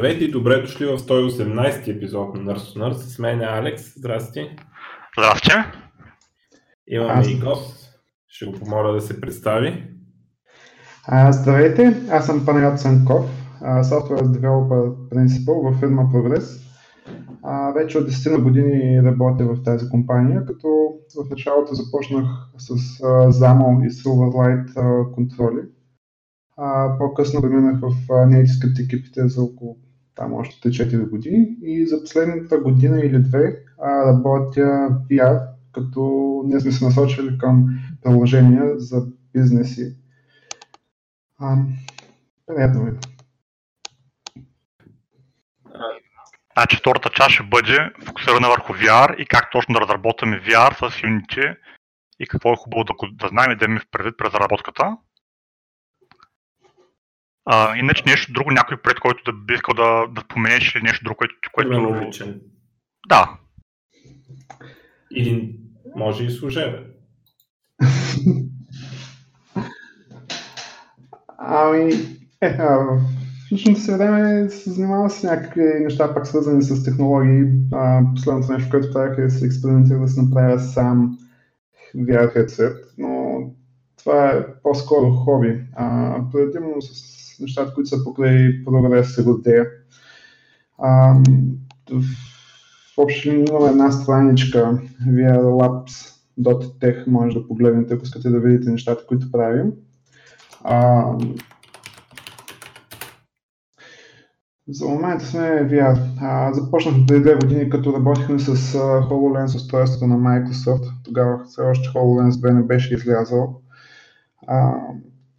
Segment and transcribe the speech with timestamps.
[0.00, 2.92] Здравейте и добре дошли в 118 епизод на Nurse Nurse.
[2.92, 3.94] С мен е Алекс.
[3.98, 4.56] Здрасти.
[5.18, 5.50] Здрасти.
[6.88, 7.30] Имаме Аз...
[7.30, 7.88] и гост.
[8.28, 9.84] Ще го помоля да се представи.
[11.06, 13.26] А, здравейте, аз съм Панайот Санков,
[13.62, 16.62] Software Developer Principal в фирма Progress.
[17.42, 20.68] А, вече от 10 на години работя в тази компания, като
[21.26, 22.26] в началото започнах
[22.58, 25.60] с а, ZAML и Silverlight а, контроли
[26.56, 29.76] а, по-късно преминах в Native Script екипите за около
[30.20, 36.60] там още 4 години и за последната година или две а, работя VR, като ние
[36.60, 37.66] сме се насочили към
[38.02, 39.96] приложения за бизнеси.
[41.38, 41.56] А,
[42.46, 42.92] приятно ми.
[46.52, 51.02] Значи втората част ще бъде фокусирана върху VR и как точно да разработваме VR с
[51.02, 51.56] Unity
[52.18, 54.96] и какво е хубаво да, да знаем и да имаме в предвид през разработката.
[57.44, 61.04] А, иначе нещо друго, някой пред който да би искал да, да поменеш или нещо
[61.04, 61.34] друго, което...
[61.52, 62.06] което...
[62.06, 62.40] личен.
[63.08, 63.38] Да.
[65.10, 65.56] Или
[65.96, 66.84] може и служебен.
[71.38, 71.92] ами,
[72.40, 77.44] е, а, в личното си време се занимава с някакви неща, пак свързани с технологии.
[77.72, 81.18] А, последното нещо, което правях е да се експериментира да се направя сам
[81.96, 83.40] VR headset, но
[83.98, 85.60] това е по-скоро хоби.
[85.76, 89.66] А, предимно с нещата, които са покрай прогрес се гордея.
[91.90, 92.02] В
[92.96, 99.32] общи линии имаме една страничка vrlabs.tech, може да погледнете, ако искате да видите нещата, които
[99.32, 99.72] правим.
[100.64, 101.04] А,
[104.68, 106.00] за момента сме VR.
[106.20, 110.92] А, започнахме преди две години, като работихме с uh, HoloLens устройството на Microsoft.
[111.04, 113.60] Тогава все още HoloLens бе не беше излязъл.
[114.46, 114.74] А,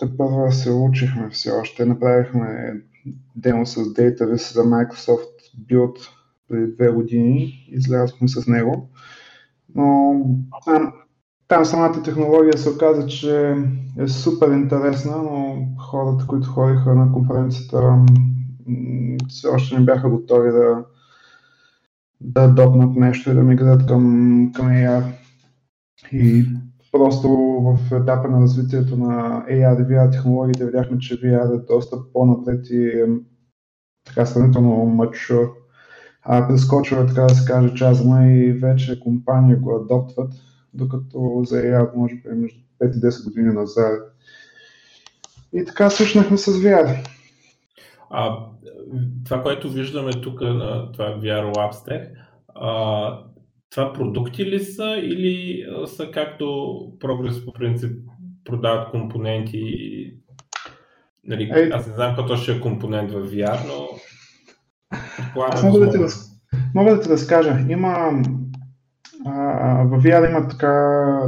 [0.02, 1.86] те първо се учихме все още.
[1.86, 2.74] Направихме
[3.36, 5.28] демо с Database за Microsoft
[5.70, 5.96] Build
[6.50, 7.68] преди две години.
[7.72, 8.90] Излязохме с него.
[9.76, 10.16] Но
[10.66, 10.94] там,
[11.48, 13.56] там самата технология се оказа, че
[14.00, 18.06] е супер интересна, но хората, които ходиха на конференцията,
[19.28, 20.86] все още не бяха готови да,
[22.22, 25.04] да допнат нещо и да мигрират към, към AR.
[26.12, 26.46] И
[26.92, 31.98] Просто в етапа на развитието на AR и VR технологиите видяхме, че VR е доста
[32.14, 33.06] по-напред и е
[34.06, 35.54] така сравнително мачур.
[36.24, 40.34] А, прескочва, така да се каже, чазма и вече компании го адоптват,
[40.74, 44.02] докато за AR може би между 5 и 10 години назад.
[45.54, 47.08] И така свършнахме с VR.
[48.10, 48.38] А,
[49.26, 50.40] това, което виждаме тук
[50.94, 52.08] това VR Labs
[52.56, 53.24] а,
[53.72, 57.92] това продукти ли са или са както прогрес по принцип
[58.46, 59.62] продават компоненти?
[61.28, 63.88] Нали, Ей, аз не знам какво ще е компонент в VR, но
[65.42, 66.32] аз мога да, ти раз...
[66.76, 67.60] мога да ти разкажа.
[67.70, 68.22] Има
[69.26, 70.72] а, в VR има така,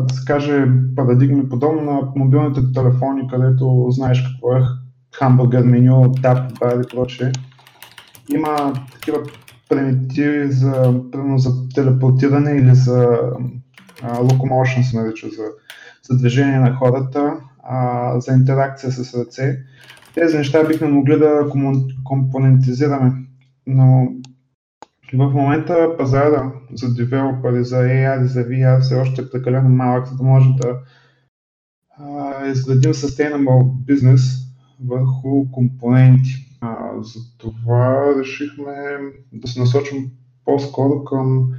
[0.08, 0.66] да се каже,
[0.96, 4.62] парадигми, подобно на мобилните телефони, където знаеш какво е
[5.12, 7.32] хамбургер меню, тап, бар и прочее.
[8.34, 9.24] Има такива
[9.70, 11.02] примитиви за,
[11.36, 13.08] за телепортиране или за
[14.04, 15.44] locomotion се нарича, за,
[16.10, 19.60] за движение на хората, а, за интеракция с ръце.
[20.14, 21.50] Тези неща бихме могли да
[22.04, 23.14] компонентизираме,
[23.68, 24.08] но
[25.14, 30.08] в момента пазара за девелопери, за AR и за VR все още е прекалено малък,
[30.08, 30.80] за да може да
[32.52, 34.22] изградим sustainable бизнес
[34.86, 36.32] върху компоненти.
[37.02, 39.00] За това решихме
[39.34, 40.12] да се насочим
[40.46, 41.50] по-скоро към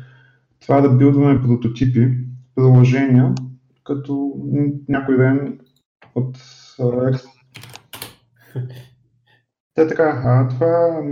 [0.60, 2.09] това да билдваме прототипи,
[2.54, 3.34] приложения,
[3.84, 4.32] като
[4.88, 5.59] някой ден
[6.14, 6.38] от
[9.75, 11.02] те така, а, това,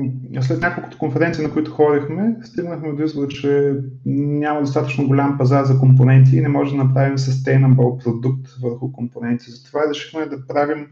[0.41, 3.75] след няколкото конференции, на които ходихме, стигнахме до извода, че
[4.07, 9.51] няма достатъчно голям пазар за компоненти и не може да направим sustainable продукт върху компоненти.
[9.51, 10.87] Затова решихме да правим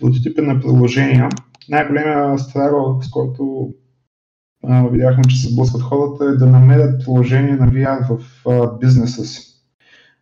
[0.00, 1.28] прототипи на приложения,
[1.68, 3.72] най-големия страгъл, с който
[4.64, 9.24] а, видяхме, че се сблъскват хората, е да намерят приложение на VR в а, бизнеса
[9.24, 9.48] си.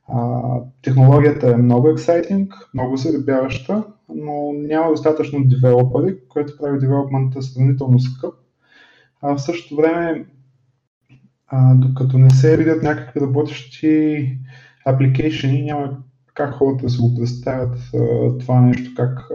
[0.08, 0.40] А,
[0.82, 3.84] технологията е много ексайтинг, много заребяваща,
[4.14, 8.34] но няма достатъчно девелопери, което прави девелопмента сравнително скъп.
[9.22, 10.26] А в същото време,
[11.46, 14.38] а, докато не се видят някакви работещи
[14.86, 15.98] апликейшени, няма
[16.36, 17.78] как хората се го представят
[18.40, 19.30] това нещо, как,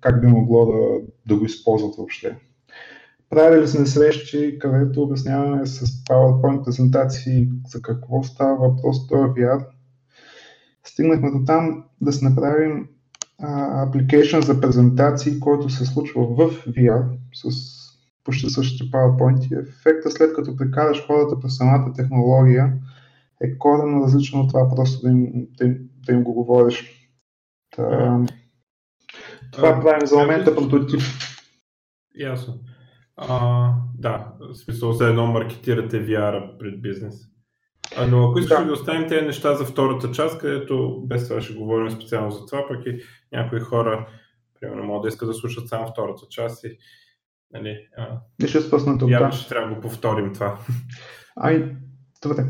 [0.00, 2.36] как би могло да, да го използват въобще.
[3.30, 9.66] Правили сме срещи, където обясняваме с PowerPoint презентации за какво става въпрос това VR.
[10.84, 12.88] Стигнахме до там да се направим
[13.86, 17.50] апликейшн за презентации, който се случва в VR с
[18.24, 19.60] почти същите PowerPoint.
[19.60, 22.72] Ефекта след като прекараш хората през самата технология
[23.42, 26.92] е коренно различно от това просто да им, да им, да им го говориш.
[27.76, 28.20] Та,
[29.52, 31.00] това а, правим за момента прототип.
[32.16, 32.60] Ясно.
[33.16, 37.14] А, да, в смисъл за едно маркетирате VR пред бизнес.
[37.96, 38.64] А, но ако искаш да.
[38.64, 42.68] да оставим тези неща за втората част, където без това ще говорим специално за това,
[42.68, 43.00] пък и
[43.32, 44.08] някои хора,
[44.60, 46.78] примерно, могат да искат да слушат само втората част и
[47.52, 49.32] нали, а, и ще спъсна тук, да.
[49.32, 50.58] ще трябва да го повторим това.
[51.36, 51.76] Ай,
[52.22, 52.44] добре.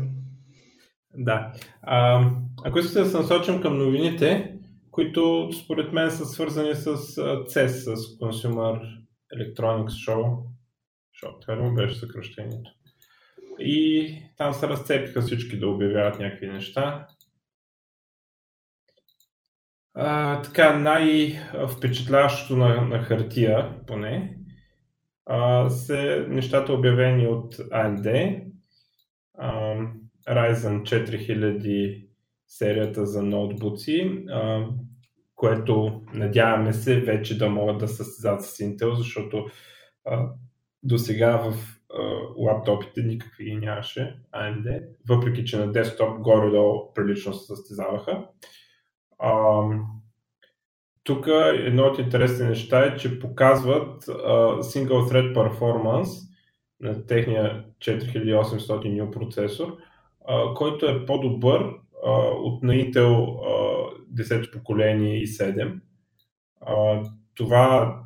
[1.13, 1.53] Да.
[1.81, 2.29] А,
[2.63, 4.57] ако искате да се насочим към новините,
[4.91, 8.81] които според мен са свързани с CES, с Consumer
[9.35, 10.43] Electronics Show,
[11.13, 12.71] защото това беше съкръщението.
[13.59, 17.07] И там се разцепиха всички да обявяват някакви неща.
[19.93, 24.37] А, така, най-впечатляващото на, на хартия, поне,
[25.25, 28.41] а, се нещата обявени от AMD.
[29.37, 29.75] А,
[30.27, 32.06] Ryzen 4000
[32.47, 34.65] серията за ноутбуци, а,
[35.35, 39.45] което надяваме се вече да могат да състезат с Intel, защото
[40.83, 41.77] до сега в
[42.37, 48.25] лаптопите никакви ги нямаше AMD, въпреки че на десктоп горе-долу прилично се състезаваха.
[51.03, 56.29] тук едно от интересни неща е, че показват uh, Single Thread Performance
[56.79, 59.77] на техния 4800 U процесор,
[60.29, 61.73] uh, който е по-добър
[62.05, 65.79] uh, от на Intel uh, 10 поколение и 7.
[66.67, 67.99] Uh, това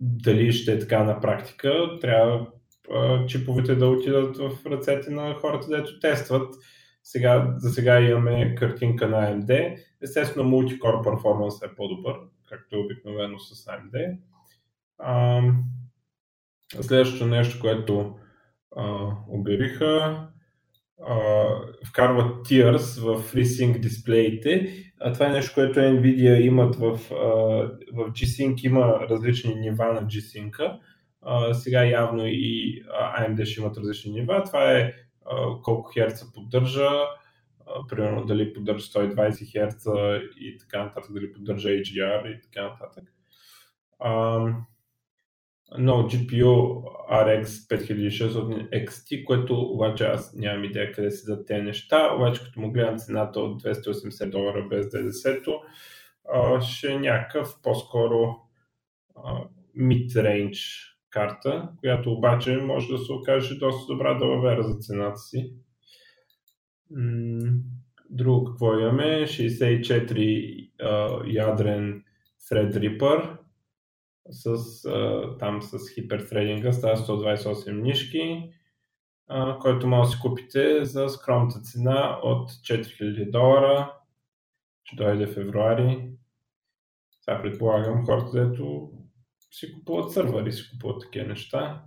[0.00, 2.46] дали ще е така на практика, трябва
[3.26, 6.54] чиповете да отидат в ръцете на хората, дето тестват.
[7.02, 9.76] Сега, за сега имаме картинка на AMD.
[10.02, 12.16] Естествено, мултикор перформанс е по-добър,
[12.48, 14.18] както е обикновено с AMD.
[14.98, 15.42] А,
[16.80, 18.18] следващото нещо, което
[18.76, 20.26] а, обявиха,
[21.84, 24.72] вкарват Tears в FreeSync дисплеите.
[25.00, 27.16] А това е нещо, което Nvidia имат в, а,
[27.92, 30.78] в G-Sync, има различни нива на G-Sync.
[31.22, 32.82] А, сега явно и
[33.18, 34.42] AMD ще имат различни нива.
[34.44, 34.94] Това е
[35.26, 36.90] а, колко херца поддържа,
[37.66, 43.04] а, примерно дали поддържа 120 херца и така нататък, дали поддържа HDR и така нататък.
[43.98, 44.40] А,
[45.78, 52.14] но GPU RX 5600 XT, което обаче аз нямам идея къде си да те неща,
[52.16, 55.62] обаче като му гледам цената от 280 долара без ДДС-то,
[56.60, 58.36] ще е някакъв по-скоро
[59.78, 65.52] mid-range карта, която обаче може да се окаже доста добра далавера за цената си.
[68.10, 69.26] Друго какво имаме?
[69.26, 70.70] 64
[71.26, 72.04] ядрен
[72.50, 73.36] Threadripper
[74.30, 74.56] с,
[75.38, 78.50] там с хипертрединга става 128 нишки,
[79.60, 83.92] който може да си купите за скромната цена от 4000 долара.
[84.84, 86.08] Ще дойде февруари.
[87.20, 88.90] Сега предполагам хората, дето
[89.50, 91.82] си купуват сървъри, си купуват такива неща.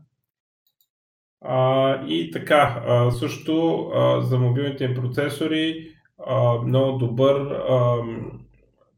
[1.41, 5.91] А, и така, а, също а, за мобилните процесори
[6.25, 8.03] а, много добър а,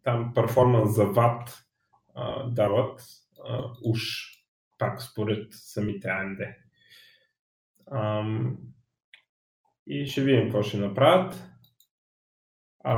[0.03, 1.63] там перформанс за ват
[2.15, 3.01] а, дават
[3.47, 4.01] а, уж
[4.77, 6.55] пак според самите AMD.
[7.91, 8.25] А,
[9.87, 11.43] и ще видим какво ще направят.
[12.83, 12.95] А,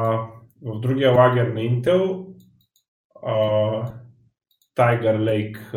[0.62, 2.34] в другия лагер на Intel
[3.24, 3.34] а,
[4.76, 5.74] Tiger Lake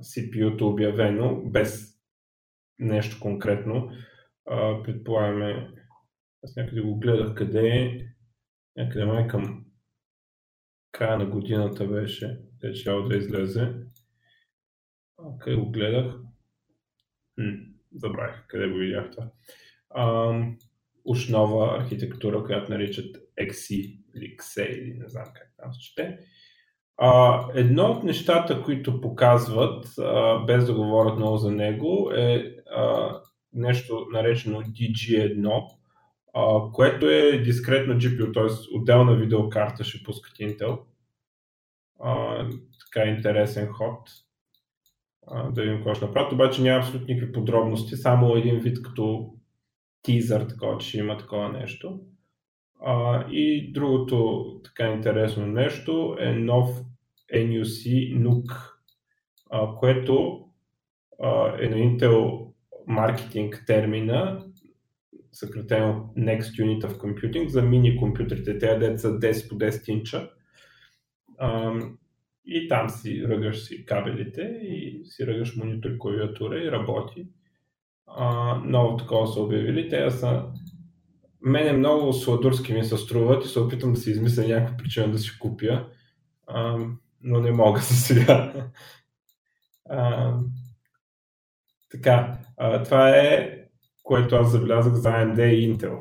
[0.00, 1.90] CPU-то обявено, без
[2.78, 3.90] нещо конкретно.
[4.84, 5.70] предполагаме,
[6.44, 8.06] аз някъде го гледах къде е,
[8.76, 9.64] някъде май към
[10.92, 13.74] края на годината беше, вече да излезе.
[15.40, 16.14] Къде го гледах?
[17.34, 17.54] Хм,
[17.94, 19.30] забравих къде го видях това.
[19.96, 20.56] Uh,
[21.04, 26.18] уж нова архитектура, която наричат XC или XE, или не знам как там се чете.
[27.02, 33.16] А, едно от нещата, които показват, а, без да говорят много за него, е а,
[33.52, 35.62] нещо наречено DG1,
[36.34, 38.76] а, което е дискретно GPU, т.е.
[38.76, 40.80] отделна видеокарта ще пускат Intel.
[42.00, 42.46] А,
[42.86, 44.10] така интересен ход.
[45.30, 46.32] Да видим какво ще направят.
[46.32, 49.34] Обаче няма абсолютно никакви подробности, само един вид като
[50.02, 52.00] тизър, такова, че има такова нещо.
[52.80, 56.80] А, и другото така интересно нещо е нов
[57.34, 58.52] NUC NUC,
[59.50, 60.44] а, което
[61.22, 62.46] а, е на Intel
[62.86, 64.44] маркетинг термина,
[65.32, 70.30] съкратено Next Unit of Computing, за мини компютрите, те деца 10 по 10 инча.
[71.38, 71.72] А,
[72.50, 77.26] и там си ръгаш си кабелите и си ръгаш монитор, клавиатура и работи.
[78.06, 79.88] А, ново такова са обявили.
[79.88, 80.44] Те са
[81.40, 85.18] мене много сладурски ми се струват и се опитам да си измисля някаква причина да
[85.18, 85.86] си купя,
[86.46, 86.78] а,
[87.22, 88.70] но не мога за сега.
[89.88, 90.34] А,
[91.90, 93.60] така, а, това е
[94.10, 95.98] което аз забелязах за AMD и Intel.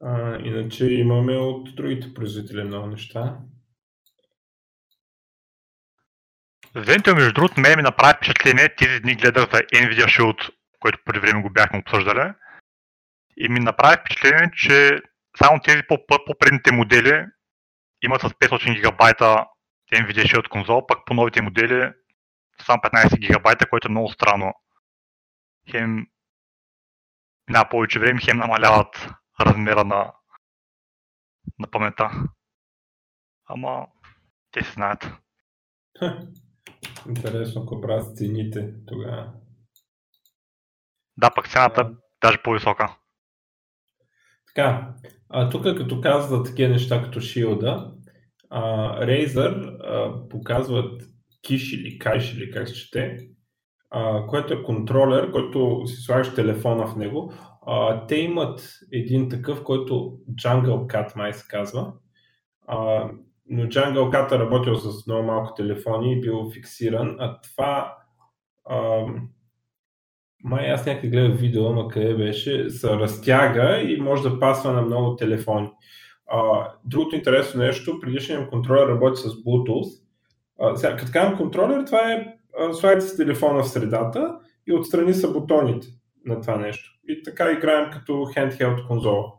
[0.00, 3.38] А, иначе имаме от другите производители много неща.
[6.76, 8.74] Intel, между другото, ме ми направи впечатление.
[8.76, 10.50] Тези дни гледах за Nvidia Shield,
[10.80, 12.32] който преди време го бяхме обсъждали.
[13.36, 15.02] И ми направи впечатление, че
[15.38, 17.26] само тези по-предните модели
[18.02, 19.46] имат с 500 гигабайта
[19.92, 21.92] Nvidia Shield конзол, пък по новите модели
[22.66, 24.54] само 15 гигабайта, което е много странно.
[25.70, 26.06] Хем
[27.48, 29.08] на повече време, хем намаляват
[29.40, 30.12] размера на,
[31.58, 32.10] на памета.
[33.46, 33.86] Ама
[34.50, 35.12] те се знаят.
[37.08, 39.32] Интересно, ако правят цените тогава.
[41.16, 41.94] Да, пък цената е
[42.26, 42.96] даже по-висока.
[44.46, 44.94] Така,
[45.28, 47.92] а тук като казват такива неща като Shield,
[48.50, 51.02] а, Razer а, показват
[51.42, 53.28] киш или кайш или как се чете,
[53.90, 57.32] а, което е контролер, който си слагаш телефона в него.
[57.66, 59.94] А, те имат един такъв, който
[60.42, 61.92] Jungle Cat май се казва.
[62.66, 63.10] А,
[63.50, 67.96] но Jungle Cat е работил с много малко телефони и бил фиксиран, а това
[68.64, 69.04] а,
[70.44, 74.82] май аз някъде гледах видео, но къде беше, се разтяга и може да пасва на
[74.82, 75.70] много телефони.
[76.26, 80.02] А, другото интересно нещо, предишният контролер работи с Bluetooth.
[80.60, 82.26] А, сега, като казвам контролер, това е
[82.72, 85.86] слагате си телефона в средата и отстрани са бутоните
[86.24, 86.90] на това нещо.
[87.08, 89.32] И така играем като handheld конзола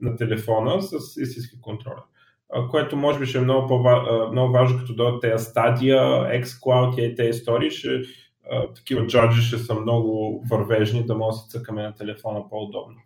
[0.00, 2.02] на телефона с истински контролер.
[2.70, 3.88] Което може би ще е много,
[4.32, 6.00] много важно, като дойдат тези стадия,
[6.42, 8.02] xCloud и тези истории, ще,
[8.74, 12.96] такива джаджи ще са много вървежни, да може да се цъкаме на телефона по-удобно.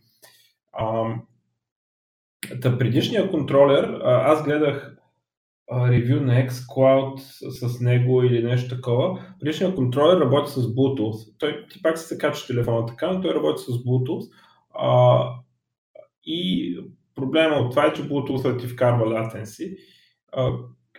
[2.63, 4.97] Та предишния контролер, аз гледах
[5.73, 7.19] ревю на xCloud
[7.51, 9.35] с него или нещо такова.
[9.41, 11.39] Предишният контролер работи с Bluetooth.
[11.39, 14.31] Той, ти пак се кача телефона така, но той работи с Bluetooth.
[14.75, 15.25] А,
[16.25, 16.77] и
[17.15, 19.77] проблема от това е, че Bluetooth ти вкарва latency.
[20.33, 20.53] А,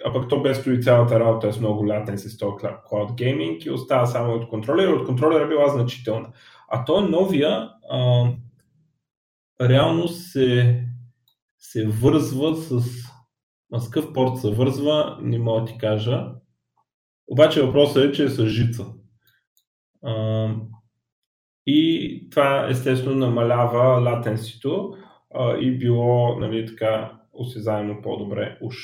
[0.06, 3.66] а пък то без стои цялата работа е с много latency с този Cloud Gaming
[3.66, 4.92] и остава само от контролера.
[4.92, 6.28] От контролера била значителна.
[6.70, 8.30] А то новия а,
[9.62, 10.84] реално се,
[11.60, 13.04] се вързва с
[13.80, 16.26] с какъв порт се вързва, не мога да ти кажа.
[17.28, 18.86] Обаче въпросът е, че е с жица.
[20.04, 20.50] А,
[21.66, 24.96] и това естествено намалява латенсито
[25.62, 28.76] и било нали, така осезаемо по-добре уж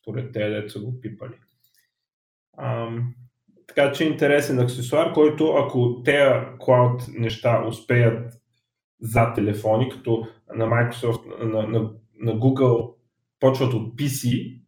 [0.00, 1.34] според те, деца го пипали.
[2.56, 2.88] А,
[3.66, 8.32] така че интересен аксесуар, който ако тези cloud неща успеят
[9.00, 12.94] за телефони, като на Microsoft, на, на, на Google
[13.40, 14.58] почват от PC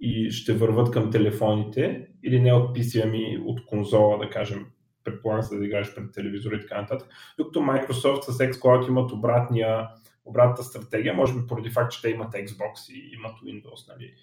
[0.00, 4.66] и ще върват към телефоните, или не от PC, ами от конзола, да кажем,
[5.04, 7.08] предполага се да играеш пред телевизора и така нататък.
[7.38, 9.88] Докато Microsoft с xCloud имат обратния,
[10.24, 14.14] обратната стратегия, може би поради факт, че те имат Xbox и имат Windows, нали,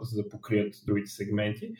[0.00, 1.72] за да покрият другите сегменти.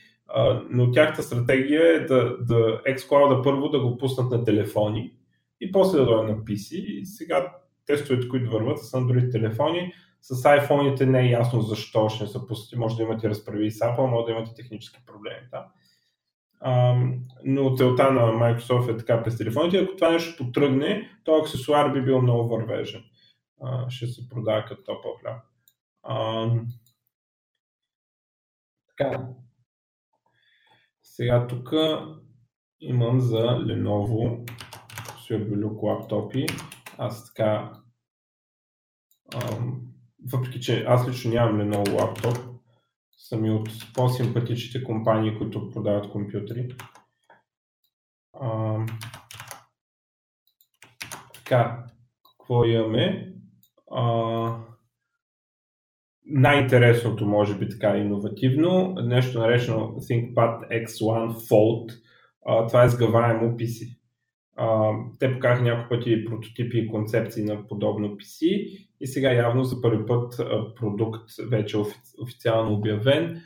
[0.70, 5.12] Но тяхната стратегия е да, да xCloud първо да го пуснат на телефони
[5.60, 6.74] и после да дойде на PC.
[6.74, 7.52] И сега
[7.86, 12.30] тестовете, които върват са на другите телефони, с iPhone-ите не е ясно защо ще не
[12.30, 12.76] са пуснати.
[12.76, 15.46] Може да имате разправи с Apple, може да имате технически проблеми.
[15.50, 15.66] Да?
[17.44, 19.78] Но целта на Microsoft е така през телефоните.
[19.78, 23.02] Ако това нещо потръгне, то аксесуар би бил много вървежен.
[23.88, 25.42] Ще се продава като топъл хляб.
[26.04, 26.66] Um,
[28.88, 29.28] така.
[31.02, 31.72] Сега тук
[32.80, 34.50] имам за Lenovo
[35.28, 36.46] Silverlook лаптопи.
[36.98, 37.72] Аз така
[39.34, 39.80] um,
[40.32, 42.38] въпреки че аз лично нямам Lenovo лаптоп,
[43.16, 46.76] съм и от по-симпатичните компании, които продават компютри.
[48.32, 48.78] А,
[51.34, 51.86] така,
[52.22, 53.35] какво имаме?
[53.90, 54.66] А,
[56.26, 61.92] най-интересното, може би така иновативно, нещо наречено ThinkPad X1 Fold.
[62.46, 63.96] А, това е сгъваемо PC.
[64.56, 68.46] А, те покараха няколко пъти прототипи и концепции на подобно PC
[69.00, 70.34] и сега явно за първи път
[70.76, 71.80] продукт вече е
[72.22, 73.42] официално обявен.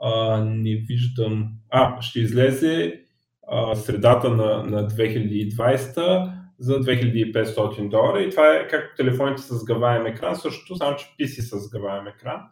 [0.00, 1.48] А, не виждам.
[1.70, 3.00] А, ще излезе
[3.48, 10.06] а, средата на, на 2020 за 2500 долара и това е както телефоните с сгъваем
[10.06, 12.42] екран, също само че PC с сгъваем екран.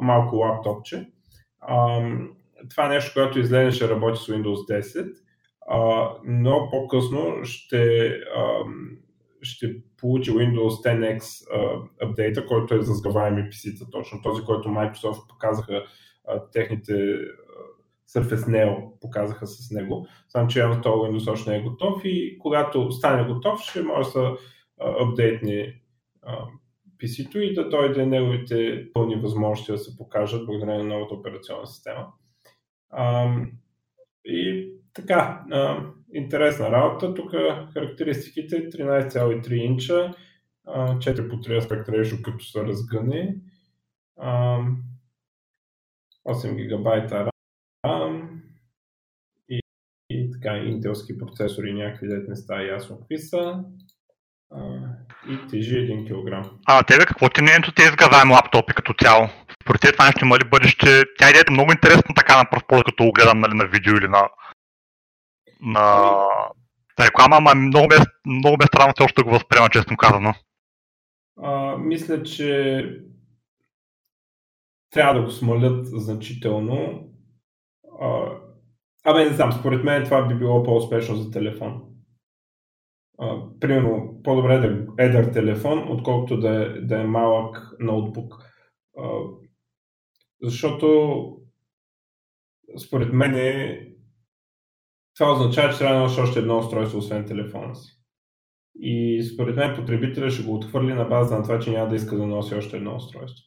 [0.00, 1.06] малко лаптопче.
[2.70, 5.14] Това нещо, което излезе, ще работи с Windows 10,
[5.68, 8.12] а, но по-късно ще,
[9.42, 11.46] ще получи Windows 10X
[12.02, 15.84] апдейта, който е за сгъваеми PC-та, точно този, който Microsoft показаха
[16.52, 17.18] техните
[18.14, 20.06] Surface Neo показаха с него.
[20.28, 24.06] Само, че явно този Windows още не е готов и когато стане готов, ще може
[24.06, 24.20] да се
[24.80, 25.74] апдейтни
[26.98, 32.06] PC-то и да дойде неговите пълни възможности да се покажат благодарение на новата операционна система.
[32.90, 33.34] А,
[34.24, 37.14] и така, а, интересна работа.
[37.14, 37.30] Тук
[37.72, 40.14] характеристиките 13,3 инча,
[40.66, 43.34] 4 по 3 аспект ratio, като са разгъни,
[44.18, 44.76] 8
[46.56, 47.30] гигабайта
[49.48, 49.60] и,
[50.10, 53.64] и така интелски процесори, някакви дет не става ясно какви са
[55.28, 56.50] и тежи 1 кг.
[56.66, 59.28] А, тебе какво ти не е те изгазаем лаптопи като цяло?
[59.62, 61.04] Според това нещо има ли бъдеще?
[61.18, 63.96] Тя идеята е много интересна така на пръв поглед, като го гледам нали, на видео
[63.96, 64.28] или на,
[65.60, 66.16] на,
[66.98, 67.96] на реклама, ама много бе,
[68.26, 70.34] много бе странно още да го възприема, честно казано.
[71.42, 72.84] А, мисля, че
[74.90, 77.09] трябва да го смалят значително.
[78.00, 78.38] А,
[79.04, 81.90] абе, не знам, според мен това би било по-успешно за телефон
[83.60, 84.66] примерно, по-добре да
[85.02, 88.34] е едър телефон, отколкото да е, да е малък ноутбук.
[88.98, 89.08] А,
[90.42, 91.22] защото
[92.86, 93.86] според мен е,
[95.18, 97.96] това означава, че трябва да носиш още едно устройство, освен телефона си.
[98.74, 102.16] И според мен потребителя ще го отхвърли на база на това, че няма да иска
[102.16, 103.44] да носи още едно устройство.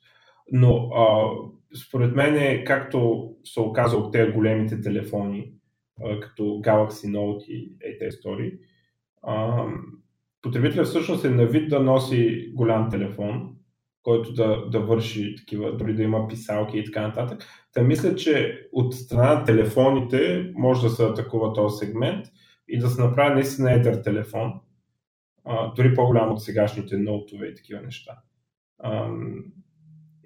[0.51, 1.31] Но а,
[1.75, 5.53] според мен, е, както се оказа от тези големите телефони,
[6.21, 8.51] като Galaxy Note и тези истории,
[10.41, 13.55] потребителят всъщност е на вид да носи голям телефон,
[14.03, 17.43] който да, да върши такива, дори да има писалки и така нататък.
[17.73, 22.25] Та мисля, че от страна на телефоните може да се атакува този сегмент
[22.67, 24.53] и да се направи наистина едър телефон,
[25.75, 28.11] дори по-голям от сегашните ноутове и такива неща.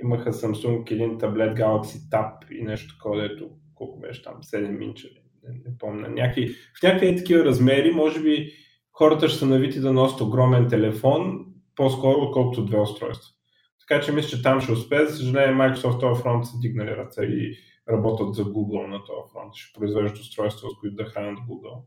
[0.03, 5.07] Имаха Samsung един таблет Galaxy Tab и нещо такова, дето колко беше там, 7 инча,
[5.43, 6.09] не, не помня.
[6.09, 8.51] Някакви, в някакви такива размери, може би
[8.91, 13.33] хората ще са навити да носят огромен телефон по-скоро, отколкото две устройства.
[13.87, 15.05] Така че мисля, че там ще успее.
[15.05, 17.57] За съжаление, Microsoft този фронт са дигнали ръце и
[17.89, 19.55] работят за Google на този фронт.
[19.55, 21.83] Ще произвеждат устройства, с които да хранят Google.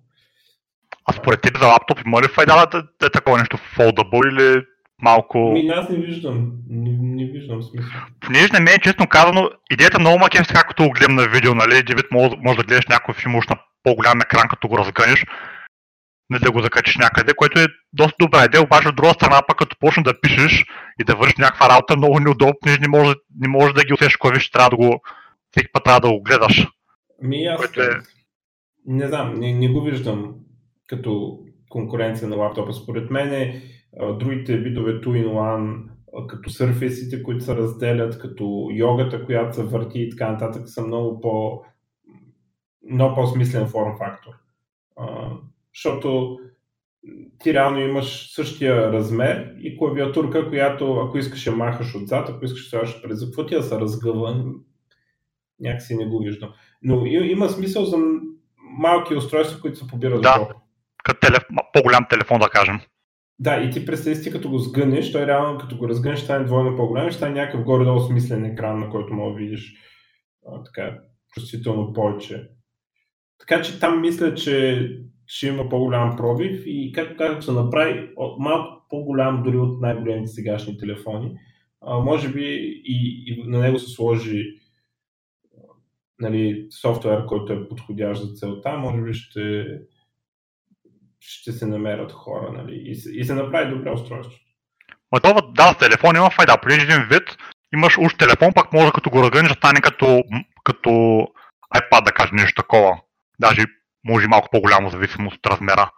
[1.06, 4.64] А според теб за лаптоп има ли файда да, да е такова нещо foldable или
[5.02, 5.52] малко...
[5.52, 6.52] Ми, аз не виждам.
[6.68, 7.90] Не, не виждам смисъл.
[8.20, 11.82] Понеже на мен, честно казано, идеята много макем сега, като го гледам на видео, нали,
[11.82, 15.24] Дивид, може, може да гледаш някой филм на по-голям екран, като го разгънеш,
[16.30, 19.58] не да го закачиш някъде, което е доста добра идея, обаче от друга страна пък
[19.58, 20.64] като почнеш да пишеш
[21.00, 24.32] и да вършиш някаква работа, много неудобно, не можеш, не можеш да ги усещаш кой
[24.34, 25.00] виж, трябва да го,
[25.50, 26.66] всеки път трябва да го гледаш.
[27.22, 27.88] Ми аз което е...
[28.86, 30.34] не знам, не, не го виждам
[30.86, 32.72] като конкуренция на лаптопа.
[32.72, 33.62] Според мен е,
[34.18, 40.32] другите видове 2-in-1, като сърфисите, които се разделят, като йогата, която се върти и така
[40.32, 41.62] нататък, са много по
[42.90, 44.32] много по-смислен форм фактор
[45.74, 46.38] защото
[47.38, 52.62] ти реално имаш същия размер и клавиатурка, която ако искаш я махаш отзад, ако искаш
[52.62, 54.44] да слагаш през да се разгъва,
[55.60, 56.52] някакси не го виждам.
[56.82, 57.96] Но има смисъл за
[58.78, 60.48] малки устройства, които се побират да,
[61.04, 61.44] като телеф...
[61.72, 62.80] по-голям телефон, да кажем.
[63.40, 66.44] Да, и ти представи си, като го сгънеш, той реално като го разгънеш, ще стане
[66.44, 69.74] двойно по-голям ще стане някакъв горе-долу смислен екран, на който мога да видиш
[70.46, 70.98] а, така,
[71.34, 72.48] чувствително повече.
[73.38, 74.88] Така че там мисля, че
[75.26, 80.78] ще има по-голям пробив и както казах, се направи малко по-голям дори от най-големите сегашни
[80.78, 81.36] телефони.
[81.80, 82.44] А, може би
[82.84, 84.44] и, и на него се сложи
[86.20, 89.66] нали, софтуер, който е подходящ за целта, може би ще,
[91.20, 94.38] ще се намерят хора нали, и, се, и се направи добре устройство.
[95.12, 96.56] Ма това да, с телефон има файда.
[96.62, 97.36] При един вид
[97.74, 100.22] имаш уж телефон, пак може като го разгънеш да стане като,
[100.64, 100.90] като
[101.76, 103.00] iPad, да кажем нещо такова.
[103.40, 103.64] Даже
[104.04, 105.90] може малко по-голямо зависимост от размера.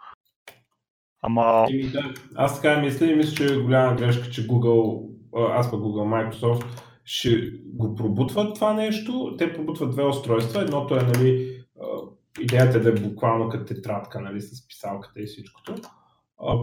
[1.21, 1.65] Ама...
[1.69, 5.09] И, да, аз така мисля и мисля, че е голяма грешка, че Google,
[5.51, 6.65] аз пък Google, Microsoft
[7.05, 9.35] ще го пробутват това нещо.
[9.37, 10.61] Те пробутват две устройства.
[10.61, 11.63] Едното е, нали,
[12.39, 15.75] идеята е да е буквално като тетрадка, нали, с писалката и всичкото,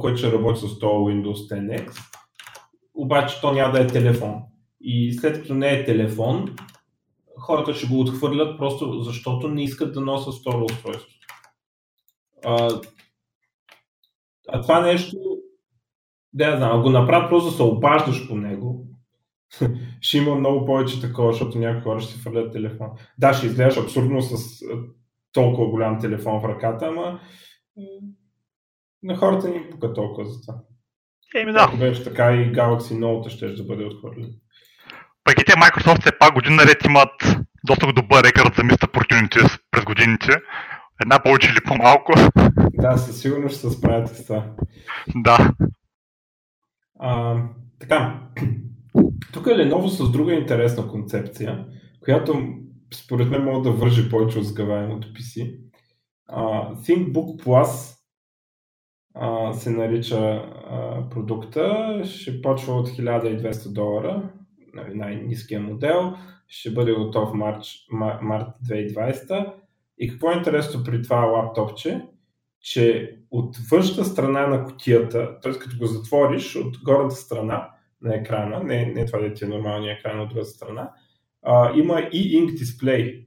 [0.01, 1.93] което ще работи с това Windows 10X.
[2.95, 4.43] Обаче то няма да е телефон.
[4.81, 6.57] И след като не е телефон,
[7.39, 11.17] хората ще го отхвърлят просто защото не искат да носят второ устройство.
[12.45, 12.81] А,
[14.49, 15.17] а това нещо,
[16.33, 18.87] да я знам, го направят просто да се обаждаш по него,
[20.01, 22.89] ще има много повече такова, защото някои хора ще си фърлят телефон.
[23.19, 24.63] Да, ще изглеждаш абсурдно с
[25.33, 27.21] толкова голям телефон в ръката, ама
[29.03, 30.55] на хората ни пука толкова за това.
[31.35, 31.65] Еми да.
[31.69, 34.31] Ако беше така и Galaxy Note ще да бъде отхвърлен.
[35.25, 37.11] Пък и те Microsoft все пак година наред имат
[37.65, 40.33] доста добър рекорд за миста opportunities през годините.
[41.03, 42.13] Една повече или по-малко.
[42.73, 44.47] Да, със сигурност ще се справяте с това.
[45.17, 45.53] Да.
[46.99, 47.43] А,
[47.81, 48.21] така.
[49.33, 51.67] Тук е Lenovo с друга интересна концепция,
[52.01, 52.43] която
[52.95, 55.59] според мен може да вържи повече от сгъваемото PC.
[56.31, 57.97] Uh, ThinkBook Plus
[59.17, 62.03] uh, се нарича uh, продукта.
[62.05, 64.31] Ще почва от 1200 долара,
[64.75, 66.13] нали, най-низкия модел.
[66.49, 67.63] Ще бъде готов март,
[68.23, 69.53] март 2020.
[69.99, 72.07] И какво е интересно при това лаптопче?
[72.61, 75.53] Че от външната страна на котията, т.е.
[75.53, 77.71] като го затвориш от горната страна
[78.03, 80.91] на екрана, не, не това да ти е нормалния екран от другата страна,
[81.43, 83.27] а, има и ink дисплей,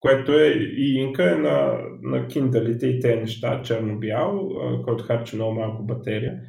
[0.00, 4.48] което е и инка е на, на киндалите и те неща, черно-бял,
[4.84, 6.40] който харчи много малко батерия.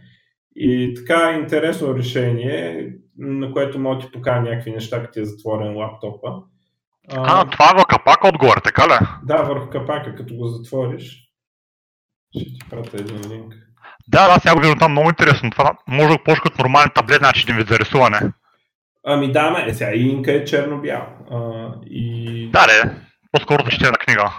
[0.55, 5.19] И така е интересно решение, на което може да ти покажа някакви неща, като ти
[5.19, 6.29] е затворен лаптопа.
[7.11, 9.05] А, а това е върху капака отгоре, така ли?
[9.23, 11.29] Да, върху капака, като го затвориш.
[12.37, 13.53] Ще ти пратя един линк.
[14.07, 15.51] Да, да, сега го виждам там много интересно.
[15.51, 18.19] Това може да го като нормален таблет, значи един вид за рисуване.
[19.03, 21.07] Ами да, ме, сега и инка е черно-бял.
[21.31, 22.49] А, и...
[22.51, 22.95] Да, да,
[23.31, 24.31] по-скоро чете на книга.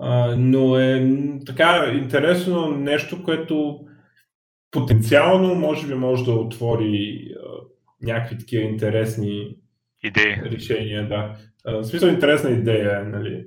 [0.00, 1.12] А, но е
[1.46, 3.80] така интересно нещо, което
[4.70, 7.48] потенциално може би може да отвори а,
[8.02, 9.56] някакви такива интересни
[10.04, 10.36] идеи.
[10.44, 11.08] решения.
[11.08, 11.36] Да.
[11.66, 13.46] А, в смисъл интересна идея е, нали?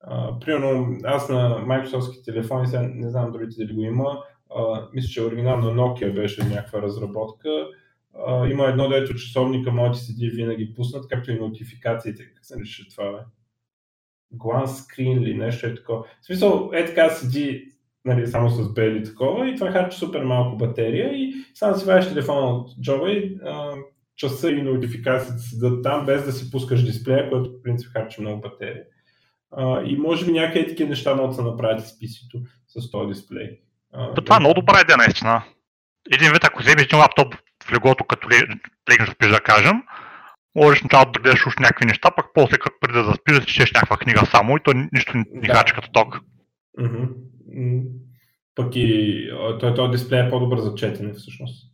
[0.00, 4.18] А, примерно, аз на Microsoft телефони, сега не знам другите дали го има,
[4.56, 7.48] а, мисля, че оригинално Nokia беше някаква разработка.
[8.50, 12.82] Има едно, дето часовника може да седи винаги пуснат, както и нотификациите, как се нарича
[12.90, 13.18] това, бе?
[14.34, 16.04] Glance screen или нещо е такова.
[16.22, 17.72] В смисъл, е така седи
[18.06, 22.08] нали, само с бели такова и това харчи супер малко батерия и само си вадиш
[22.08, 23.72] телефона от джоба и а,
[24.16, 28.40] часа и нотификациите седат там, без да си пускаш дисплея, който в принцип харчи много
[28.40, 28.82] батерия.
[29.50, 33.08] А, и може би някакви такива неща могат да се направят с PC-то, с този
[33.08, 33.60] дисплей.
[33.92, 35.44] А, това е много добра идея, наистина.
[36.12, 37.34] Един вид, ако вземеш един лаптоп
[37.66, 38.28] в леглото, като
[38.90, 39.82] легнеш спиш, да кажем,
[40.54, 43.72] можеш началото да гледаш уж някакви неща, пък после като преди да заспиш, да четеш
[43.72, 45.64] някаква книга само и то нищо не да.
[45.64, 46.20] като ток.
[46.80, 47.88] Mm-hmm.
[48.54, 51.72] Пък и той, този дисплей е по-добър за четене всъщност.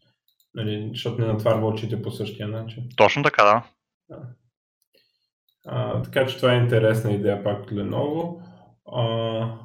[0.54, 2.84] Нали, защото не натварва очите по същия начин.
[2.96, 3.62] Точно така, да.
[4.08, 4.22] да.
[5.66, 8.42] А, така че това е интересна идея пак от Lenovo.
[8.92, 9.58] А,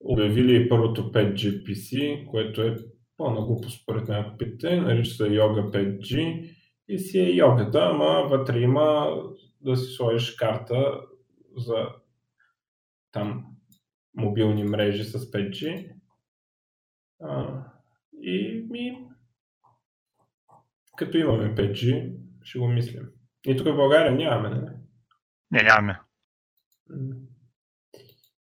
[0.00, 2.76] обявили първото 5G PC, което е
[3.16, 4.80] пълна глупост според мен, ако питате.
[4.80, 6.50] Нарича се Yoga 5G
[6.88, 9.16] и си е йогата, ама вътре има
[9.60, 11.00] да си сложиш карта
[11.56, 11.88] за
[13.12, 13.44] там
[14.14, 15.92] мобилни мрежи с 5G.
[17.22, 17.64] А,
[18.22, 19.08] и ми,
[20.96, 23.08] като имаме 5G, ще го мислим.
[23.46, 24.72] И тук в България нямаме, не?
[25.50, 26.00] Не, нямаме.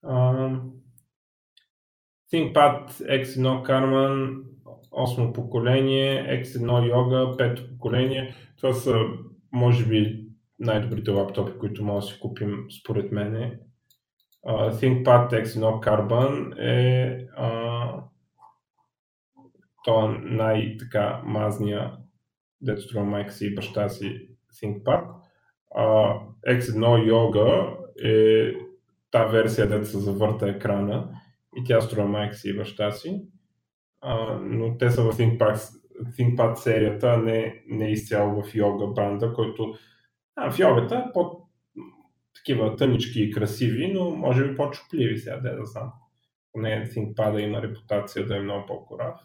[0.06, 0.62] Uh,
[2.32, 4.49] ThinkPad X1 Carman,
[5.00, 8.36] 8 поколение, X1 Yoga, 5 поколение.
[8.58, 8.96] Това са,
[9.52, 10.26] може би,
[10.60, 13.60] най-добрите лаптопи, които може да си купим, според мен.
[14.48, 18.04] Uh, ThinkPad X1 Carbon е uh,
[19.84, 21.92] то най-така мазния,
[22.62, 25.06] дето струва майка си и баща си ThinkPad.
[25.78, 28.54] Uh, X1 Yoga е
[29.12, 31.10] та версия, дето се завърта екрана
[31.56, 33.22] и тя струва майка си и баща си.
[34.06, 35.56] Uh, но те са в ThinkPad,
[36.04, 39.76] ThinkPad серията, а не, не изцяло в йога банда, който
[40.36, 41.50] а, в йогата е по
[42.36, 45.92] такива тънички и красиви, но може би по-чупливи сега, да да знам.
[46.52, 49.20] Поне ThinkPad има репутация да е много по-корав.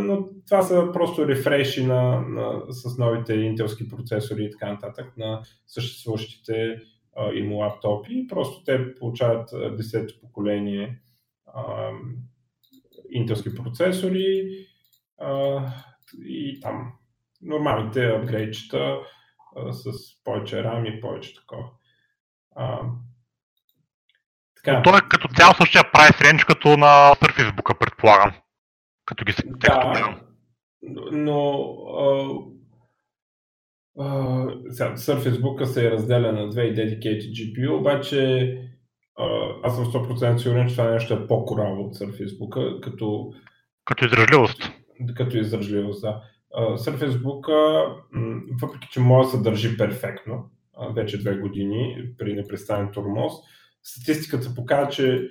[0.00, 5.42] Но това са просто рефреши на, на, с новите интелски процесори и така нататък на
[5.66, 6.80] съществуващите
[7.18, 8.26] uh, им лаптопи.
[8.26, 11.00] Просто те получават 10-то поколение
[11.56, 11.98] uh,
[13.10, 14.50] интелски процесори
[16.24, 16.92] и там
[17.42, 18.98] нормалните апгрейдчета
[19.70, 19.84] с
[20.24, 21.64] повече RAM и повече такова.
[22.56, 22.90] Uh,
[24.56, 24.76] така.
[24.76, 28.32] Но той е като цяло същия прайс рейндж като на Surface предполагам
[29.04, 30.20] като ги да,
[31.12, 31.52] но
[31.98, 32.28] а,
[33.98, 38.69] а, сега, Surface Book се е разделя на две и Dedicated GPU, обаче а,
[39.62, 43.32] аз съм 100% сигурен, че това нещо е по-кораво от Surface Book, като...
[43.84, 44.72] Като издръжливост.
[45.16, 46.22] Като издръжливост, да.
[46.56, 47.48] Surface Book,
[48.62, 50.50] въпреки че може да се държи перфектно,
[50.94, 53.32] вече две години при непрестанен тормоз,
[53.82, 55.28] статистиката показва, че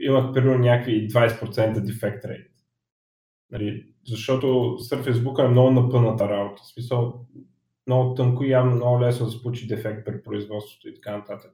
[0.00, 2.50] имах примерно някакви 20% дефект рейт.
[3.50, 4.46] Нали, защото
[4.90, 6.62] Surface Book е много напъната работа.
[6.62, 7.26] В смисъл,
[7.86, 11.50] много тънко и явно много лесно да се получи дефект при производството и така нататък.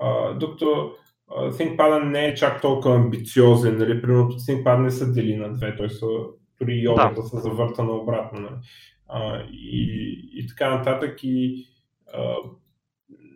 [0.00, 0.94] А, докато
[1.30, 4.02] ThinkPad не е чак толкова амбициозен, нали?
[4.02, 6.06] примерно ThinkPad не са дели на две, той са
[6.60, 7.22] дори йогата да.
[7.22, 8.40] са завърта обратно.
[8.40, 8.54] Нали?
[9.08, 11.18] А, и, и така нататък.
[11.22, 11.66] И
[12.14, 12.34] а,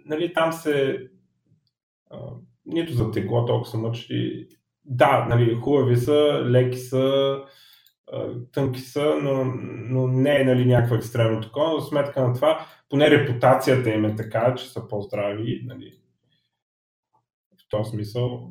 [0.05, 1.07] нали, там се
[2.11, 2.19] а,
[2.67, 4.49] нито за тегло толкова са мъчи.
[4.85, 7.37] Да, нали, хубави са, леки са,
[8.53, 9.45] тънки са, но,
[9.91, 14.17] но не е нали, някакво екстремно такова, но сметка на това, поне репутацията им е
[14.17, 15.63] така, че са по-здрави.
[15.65, 15.93] Нали.
[17.67, 18.51] В този смисъл,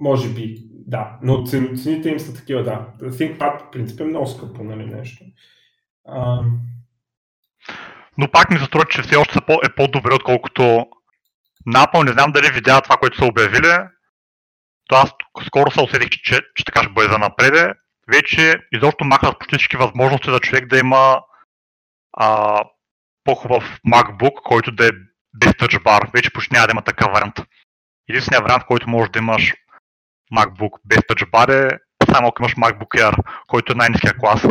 [0.00, 2.88] може би, да, но цените им са такива, да.
[3.00, 5.24] ThinkPad, в принцип, е много скъпо, нали, нещо.
[6.08, 6.42] А...
[8.18, 10.86] Но пак ми се струва, че все още е по-добре, отколкото
[11.68, 12.04] Apple.
[12.04, 13.88] Не знам дали видя това, което са обявили,
[14.88, 15.10] то аз
[15.46, 17.74] скоро се усетих, че, че, че така ще бъде за напреде.
[18.12, 21.22] Вече изобщо махнат почти всички възможности за човек да има
[22.12, 22.58] а,
[23.24, 24.90] по-хубав MacBook, който да е
[25.34, 26.12] без Touch Bar.
[26.14, 27.34] Вече почти няма да има такъв вариант.
[28.08, 29.54] Единственият вариант, който може да имаш
[30.36, 31.78] MacBook без Touch Bar е
[32.12, 33.16] само ако имаш MacBook Air,
[33.46, 34.46] който е най-низкия клас.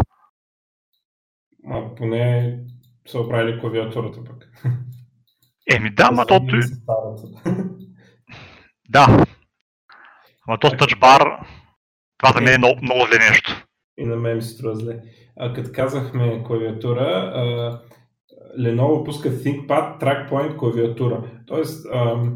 [1.72, 2.58] А поне
[3.08, 4.50] са оправили клавиатурата пък.
[5.72, 6.41] Еми да, ма то...
[8.89, 9.26] Да,
[10.48, 11.22] Ама то тъчбар,
[12.17, 13.65] това за мен е много, много зле нещо.
[13.98, 15.02] И на мен ми се струва зле.
[15.38, 17.82] А, като казахме клавиатура, а,
[18.59, 21.23] Lenovo пуска ThinkPad TrackPoint клавиатура.
[21.47, 22.31] Тоест, а,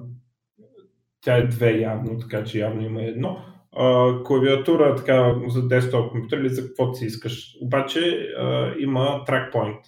[1.21, 3.37] тя е две явно, така че явно има едно.
[3.77, 7.57] А, клавиатура така за десктоп компютър или за каквото си искаш.
[7.61, 9.79] Обаче а, има TrackPoint.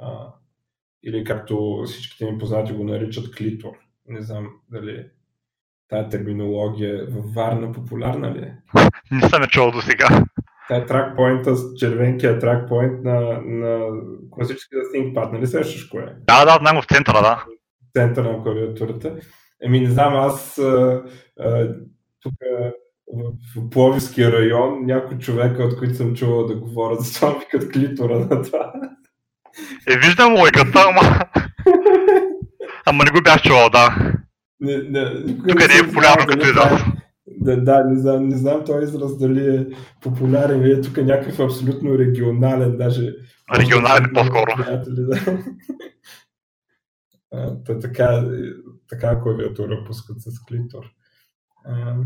[0.00, 0.32] А,
[1.02, 3.72] или както всичките ми познати го наричат клитор.
[4.08, 5.06] Не знам дали
[5.88, 8.54] Тая терминология във Варна популярна ли е?
[9.10, 10.24] Не съм е чувал до сега.
[10.68, 13.86] Тая тракпоинта с червенкия тракпоинт на, на
[14.30, 16.14] класическия ThinkPad, нали сещаш кое е?
[16.26, 17.44] Да, да, знам в центъра, да.
[17.46, 19.16] В центъра на клавиатурата.
[19.62, 21.02] Еми, не знам, аз а,
[21.40, 21.74] а,
[22.20, 22.34] тук
[23.56, 28.18] в Пловиския район някои човека, от които съм чувал да говорят за това, викат клитора
[28.18, 28.72] на това.
[29.88, 31.00] Е, виждам лойката, ама...
[32.86, 34.12] ама не го бях чувал, да.
[34.60, 36.70] Не, не, Тук не е популярно като израз.
[36.70, 36.84] Да,
[37.46, 39.66] да, не знам, не знам този израз дали е
[40.02, 43.14] популярен или е тук някакъв абсолютно регионален, даже.
[43.58, 44.52] Регионален по-скоро.
[44.56, 44.84] Да.
[47.64, 48.24] Та, така,
[48.88, 50.84] така клавиатура пускат с клитор.
[51.64, 51.96] А,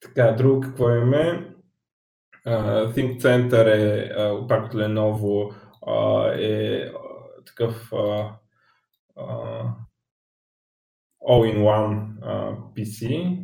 [0.00, 1.54] така, друго какво имаме?
[2.46, 5.54] Uh, Think Center е uh, пак от Lenovo
[5.86, 6.92] uh, е
[7.46, 7.92] такъв
[11.28, 12.18] all-in-one
[12.76, 13.42] PC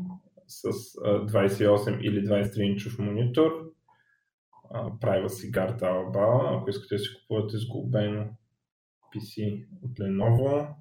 [0.61, 3.53] с uh, 28 или 23 инчов монитор.
[4.75, 8.31] Uh, Privacy Guard Alba, ако искате да си купувате сглобено
[9.15, 10.75] PC от Lenovo.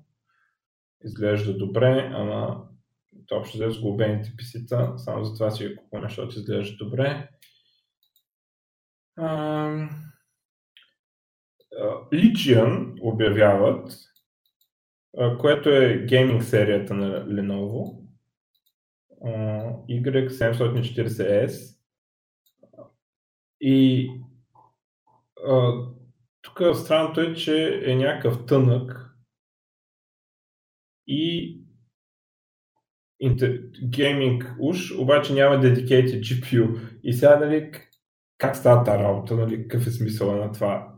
[1.04, 2.68] Изглежда добре, ама
[3.32, 7.30] общо за сглобените PC-та, само за това си я купуваме, защото изглежда добре.
[12.14, 13.92] Legion обявяват
[15.40, 18.01] което е гейминг серията на Lenovo.
[19.90, 21.78] Y740S.
[23.62, 24.10] И
[26.42, 29.16] тук странното е, че е някакъв тънък
[31.08, 31.58] и
[33.90, 36.80] гейминг уж, обаче няма dedicated GPU.
[37.04, 37.72] И сега, нали,
[38.38, 40.92] как става тази работа, нали, какъв е смисъл на това?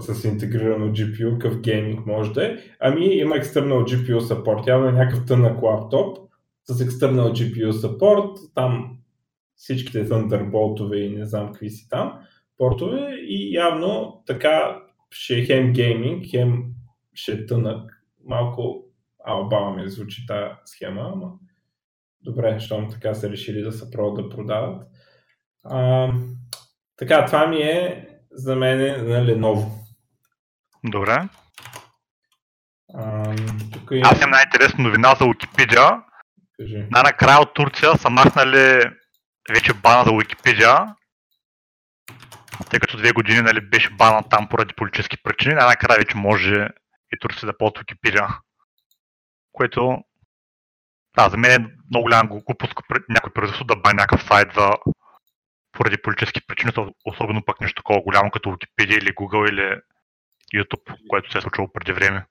[0.00, 2.56] с интегрирано GPU, какъв гейминг може да е.
[2.80, 6.27] Ами има external GPU support, явно е някакъв тънък лаптоп
[6.68, 8.98] с external GPU support, там
[9.56, 12.20] всичките Thunderbolt-ове и не знам какви си там
[12.58, 16.64] портове и явно така ще е хем гейминг, хем
[17.14, 18.04] ще е тънък.
[18.24, 18.84] Малко
[19.24, 21.32] албава ми звучи тази схема, ама
[22.20, 24.82] добре, щом така са решили да се пробват да продават.
[25.64, 26.12] А,
[26.96, 28.78] така, това ми е за мен
[29.08, 29.70] на Lenovo.
[30.84, 31.28] Добре.
[32.94, 33.34] А,
[33.72, 34.08] тук има...
[34.08, 36.02] Аз имам най-интересна новина за Wikipedia.
[36.90, 38.84] Най-накрая от Турция са махнали
[39.54, 40.94] вече бана за Wikipedia,
[42.70, 46.68] тъй като две години нали, беше бана там поради политически причини, най-накрая вече може
[47.12, 48.38] и Турция да ползва Wikipedia.
[49.52, 49.98] Което
[51.16, 52.74] да, за мен е много голяма глупост
[53.08, 54.70] някой правителство да бани някакъв сайт за
[55.72, 56.72] поради политически причини,
[57.04, 59.80] особено пък нещо такова голямо като Wikipedia или Google или
[60.54, 62.26] YouTube, което се е случило преди време.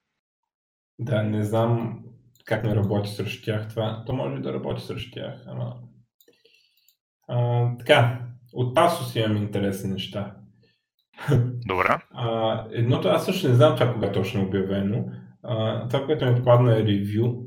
[0.98, 2.00] Да, не знам
[2.48, 4.02] как не работи срещу тях това.
[4.06, 5.74] То може да работи срещу тях, ама...
[7.28, 8.20] А, така,
[8.52, 10.36] от Asus имам интересни неща.
[11.66, 11.98] Добре.
[12.10, 15.04] А, едното, аз също не знам това кога точно е обявено.
[15.42, 17.44] А, това, което ми попадна е ревю.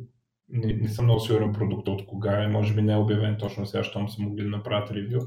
[0.50, 2.48] Не, не съм много сигурен продукта от кога е.
[2.48, 5.20] Може би не е обявен точно сега, щом са могли да направят ревю.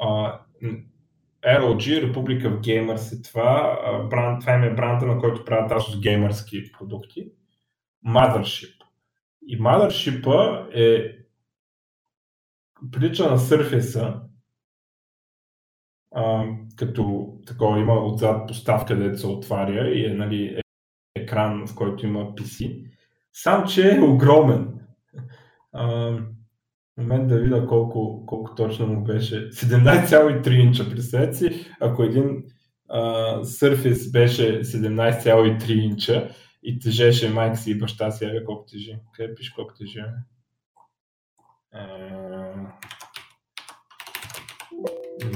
[0.00, 0.38] А,
[1.44, 3.78] ROG, Republic of Gamers е това.
[4.10, 7.26] Бранд, това е бранда, на който правят Asus геймърски продукти.
[8.06, 8.81] Mothership.
[9.46, 10.26] И Mothership
[10.74, 11.18] е
[12.90, 14.20] прилича на Surface,
[16.14, 16.44] а,
[16.76, 20.60] като такова има отзад поставка, където се отваря и е нали,
[21.14, 22.86] екран, в който има PC.
[23.32, 24.80] Сам, че е огромен.
[25.72, 26.16] А,
[26.98, 29.50] момент да видя колко, колко точно му беше.
[29.50, 32.44] 17,3 инча, представете си, ако един
[32.88, 33.00] а,
[33.42, 36.30] Surface беше 17,3 инча
[36.62, 38.98] и тежеше майка си и баща си, абе колко тежи.
[39.14, 40.00] Къде пише колко тежи?
[41.72, 41.86] А,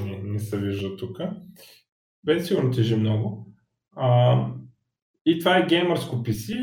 [0.04, 1.18] не, не се вижда тук.
[2.24, 3.46] Бе сигурно тежи много.
[3.96, 4.38] А,
[5.26, 6.56] и това е геймърско PC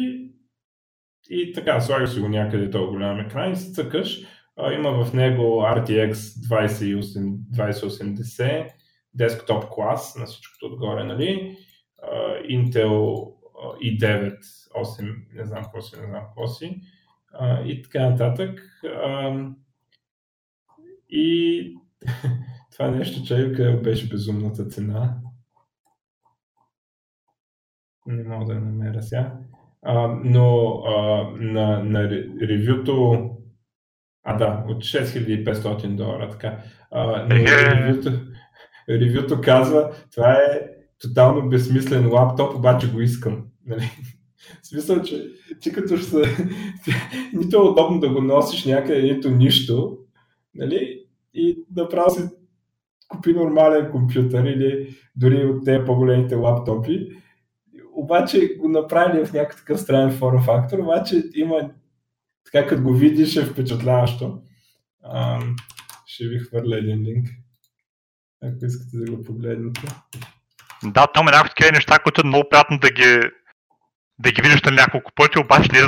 [1.30, 4.26] и така, слагаш си го някъде този голям екран и си цъкаш
[4.58, 8.70] има в него RTX 2080,
[9.14, 11.58] десктоп клас на всичкото отгоре, нали?
[12.50, 13.33] Intel
[13.64, 14.38] i9,
[14.76, 16.82] 8, не знам какво си, не знам какво си.
[17.66, 18.60] И така нататък.
[21.10, 21.78] И
[22.72, 23.48] това нещо, че
[23.84, 25.18] беше безумната цена.
[28.06, 29.38] Не мога да намеря сега.
[30.24, 30.80] но
[31.40, 32.10] на, на
[32.42, 33.30] ревюто
[34.24, 36.30] а, да, от 6500 долара.
[36.30, 36.58] Така.
[36.92, 38.12] А, но ревюто,
[38.90, 40.62] ревюто казва, това е
[41.02, 43.46] тотално безсмислен лаптоп, обаче го искам.
[43.66, 43.90] Нали?
[44.62, 46.18] В смисъл, че ти като ще
[47.34, 49.98] нито е удобно да го носиш някъде, нито нищо.
[50.56, 51.06] Нали?
[51.34, 52.22] И направо си
[53.08, 57.10] купи нормален компютър или дори от тези по-големите лаптопи.
[57.96, 61.72] Обаче го направили в някакъв странен форм фактор, обаче има
[62.46, 64.42] така като го видиш е впечатляващо.
[65.04, 65.42] А,
[66.06, 67.28] ще ви хвърля един линк,
[68.44, 69.82] ако искате да го погледнете.
[70.84, 73.30] Да, там е някакви такива неща, които е много приятно да ги,
[74.20, 75.80] да ги видиш на няколко пъти, обаче не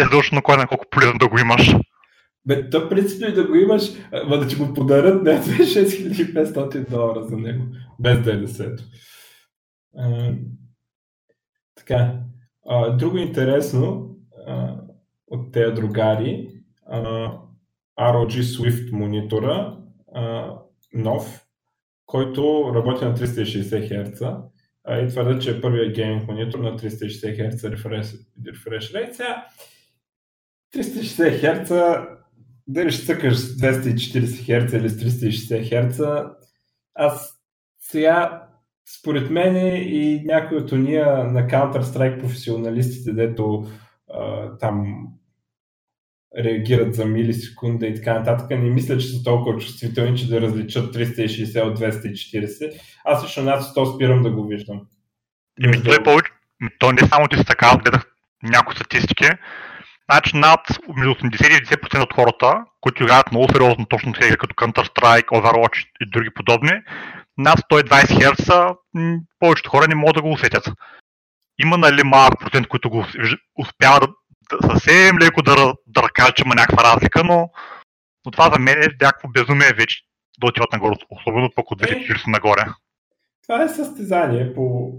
[0.00, 1.74] е задължено кой на колко полезно да го имаш.
[2.46, 3.82] Бе, то принцип е да го имаш,
[4.26, 7.64] ма да ти го подарят, не, 6500 долара за него,
[7.98, 8.76] без ДДС.
[11.76, 12.14] Така.
[12.68, 14.76] А, друго интересно, а,
[15.26, 16.48] от тези другари,
[17.98, 19.76] ROG Swift монитора,
[20.94, 21.44] нов,
[22.06, 24.42] който работи на 360 Hz
[24.90, 27.78] и твърда, че е първият гейминг монитор на 360 Hz
[28.42, 29.12] refresh rate.
[29.12, 29.46] Сега
[30.74, 32.08] 360 Hz,
[32.66, 36.30] дали ще цъкаш с 240 Hz или с 360 Hz,
[36.94, 37.42] аз
[37.80, 38.48] сега
[38.98, 43.66] според мен и някои от уния на Counter-Strike професионалистите, дето
[44.14, 45.06] а, там
[46.44, 48.50] реагират за милисекунда и така нататък.
[48.50, 52.80] Не мисля, че са толкова чувствителни, че да различат 360 от 240.
[53.04, 54.80] Аз лично над 100 спирам да го виждам.
[55.64, 56.30] Еми, то, е повече,
[56.78, 58.06] то не само ти са така, гледах
[58.42, 59.28] някои статистики.
[60.10, 60.60] Значи над
[60.96, 65.86] между 80 и 90% от хората, които играят много сериозно точно сега, като Counter-Strike, Overwatch
[66.00, 66.72] и други подобни,
[67.38, 68.76] над 120 Hz
[69.38, 70.64] повечето хора не могат да го усетят.
[71.60, 73.06] Има нали малък процент, които го
[73.58, 74.08] успяват да,
[74.70, 77.50] съвсем леко да, да кажа, че има някаква разлика, но,
[78.26, 80.02] но това за мен е някакво безумие вече
[80.40, 82.62] да отиват нагоре, особено пък от 240 е, нагоре.
[83.42, 84.92] Това е състезание по,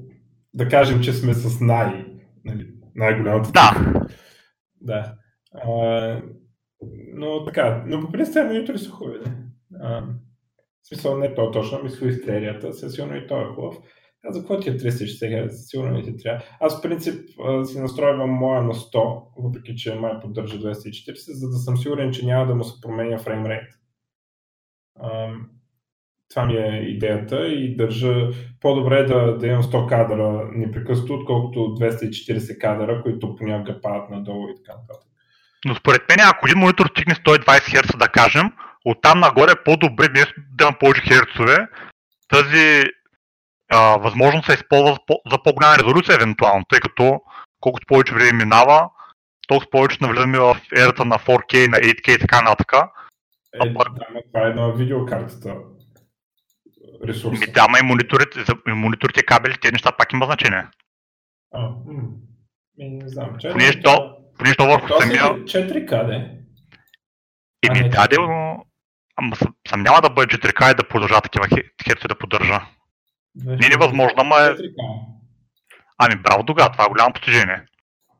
[0.53, 2.05] да кажем, че сме с най,
[2.45, 3.51] нали, най-голямото.
[3.51, 3.93] Да.
[4.81, 5.13] Да.
[5.53, 6.21] А,
[7.13, 9.19] но така, но по принцип монитори са хубави.
[10.81, 13.75] В смисъл не то точно, мисля истерията, със сигурно и то е хубав.
[14.27, 15.49] А за какво ти е 360 Hz?
[15.49, 16.43] Сигурно не ти трябва.
[16.59, 17.29] Аз в принцип
[17.65, 22.25] си настройвам моя на 100, въпреки че май поддържа 240, за да съм сигурен, че
[22.25, 23.69] няма да му се променя фреймрейт.
[26.29, 28.29] Това ми е идеята и държа
[28.61, 34.55] по-добре да, да имам 100 кадъра непрекъснато, отколкото 240 кадъра, които понякога падат надолу и
[34.55, 35.09] така нататък.
[35.65, 38.51] Но според мен, ако един монитор стигне 120 Hz, да кажем,
[38.85, 41.67] оттам нагоре по-добре, вместо да имам повече херцове,
[42.29, 42.83] тази
[43.69, 44.97] а, възможно се използва
[45.31, 47.21] за по-голяма резолюция евентуално, тъй като
[47.59, 48.89] колкото повече време минава,
[49.47, 52.73] толкова повече навлизаме в ерата на 4K, на 8K и така нататък.
[53.53, 53.83] Е, да,
[54.33, 55.55] това е на видеокартата.
[57.07, 57.39] ресурса.
[57.39, 60.67] Ми, да, ма и мониторите, и мониторите кабели, тези неща пак има значение.
[61.53, 61.75] А, м.
[62.77, 63.35] Не знам.
[63.83, 65.23] То, понеже то върху самия...
[65.23, 66.39] 4К, де.
[67.69, 68.65] А, Еми, да, но...
[69.15, 72.61] Ама съм, няма да бъде 4K и да продължава такива хе- херци да поддържа.
[73.35, 74.49] Не е невъзможно, ама е...
[74.49, 75.05] 4К.
[75.97, 77.65] Ами, браво тогава, това е голямо постижение.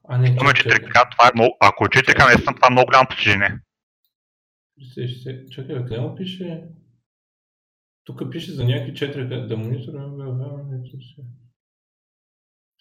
[0.07, 1.57] А не, Имаме 4K, това е много...
[1.59, 3.59] Ако е 4K, наистина това е много голямо постижение.
[5.51, 6.63] Чакай, бе, къде пише?
[8.03, 11.21] Тук пише за някакви 4К да мониторим обявяването си.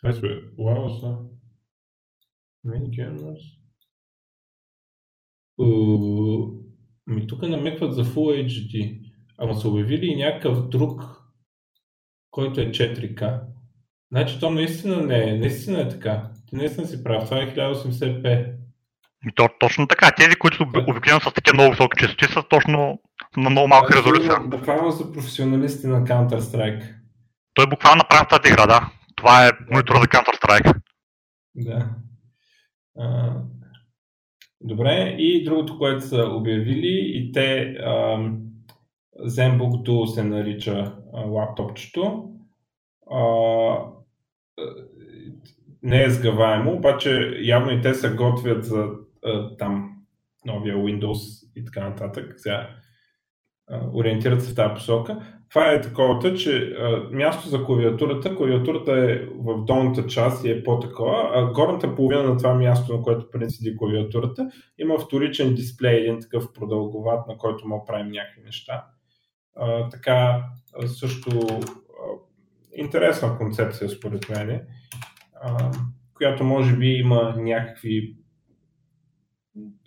[0.04, 0.42] Е бе.
[2.64, 3.58] Many cameras.
[5.58, 6.64] Уу,
[7.06, 9.00] Ми тук намекват за Full HD.
[9.38, 11.02] Ама са обявили и някакъв друг,
[12.38, 13.40] който е 4K.
[14.12, 16.30] Значи то наистина не е, наистина е така.
[16.46, 18.52] Ти наистина си прав, това е 1080p.
[19.26, 20.10] И то, точно така.
[20.10, 23.00] Тези, които обик- обикновено са с такива много високи частоти, са точно
[23.36, 24.40] на много малка е резолюция.
[24.40, 26.94] Буквално за професионалисти на Counter-Strike.
[27.54, 28.90] Той е буквално направен в тази игра, да.
[29.16, 30.74] Това е монитора за Counter-Strike.
[31.54, 31.88] Да.
[32.98, 33.32] А,
[34.60, 38.47] добре, и другото, което са обявили, и те ам,
[39.24, 42.30] ZenBook Duo се нарича а, лаптопчето.
[43.10, 43.20] А,
[45.82, 48.88] не е сгъваемо, обаче явно и те се готвят за
[49.24, 49.96] а, там
[50.46, 52.34] новия Windows и така нататък.
[52.36, 52.70] Сега
[53.94, 55.34] ориентират се в тази посока.
[55.50, 60.64] Това е таковата, че а, място за клавиатурата, клавиатурата е в долната част и е
[60.64, 66.20] по-такова, а горната половина на това място, на което седи клавиатурата, има вторичен дисплей, един
[66.20, 68.84] такъв продълговат, на който да правим някакви неща.
[69.90, 70.44] Така,
[70.86, 71.30] също
[72.72, 74.66] интересна концепция според мен,
[76.14, 78.16] която може би има някакви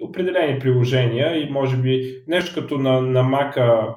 [0.01, 3.95] определени приложения и може би нещо като на, на Mac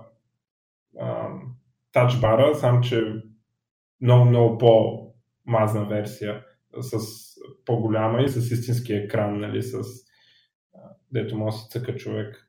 [1.93, 3.05] тачбара, сам че
[4.01, 6.45] много, много по-мазна версия
[6.81, 6.99] с
[7.65, 9.79] по-голяма и с истински екран, нали, с
[11.11, 12.49] дето може да си цъка човек.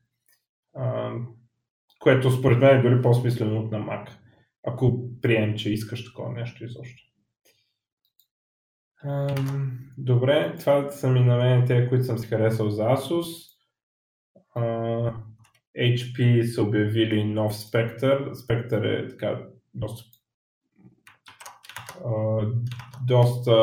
[2.05, 4.09] Което според мен е дори по-смислено от на Mac,
[4.67, 7.03] ако прием, че искаш такова нещо изобщо.
[9.03, 13.57] Ам, Добре, това са ми на мен те, които съм си харесал за Asus.
[14.55, 14.63] А,
[15.77, 18.31] HP са обявили нов Spectre.
[18.33, 19.41] Spectre е така
[19.73, 20.03] доста,
[22.05, 22.41] а,
[23.07, 23.55] доста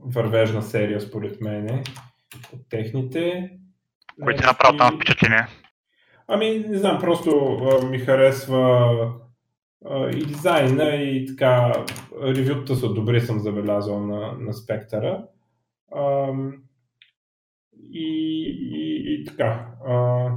[0.00, 1.84] вървежна серия според мен
[2.52, 3.50] от техните.
[4.22, 5.46] Което ти направи там впечатление.
[6.34, 8.88] Ами, не знам, просто а, ми харесва
[9.84, 11.84] а, и дизайна и така,
[12.22, 15.24] ревютата са добри, съм забелязал на, на Спектъра.
[15.96, 16.62] Ам,
[17.92, 18.08] и,
[18.72, 19.66] и, и така.
[19.86, 20.28] А,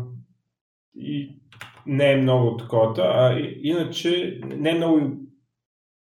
[0.95, 1.39] и
[1.85, 2.93] не е много такова.
[2.97, 5.01] А иначе не е много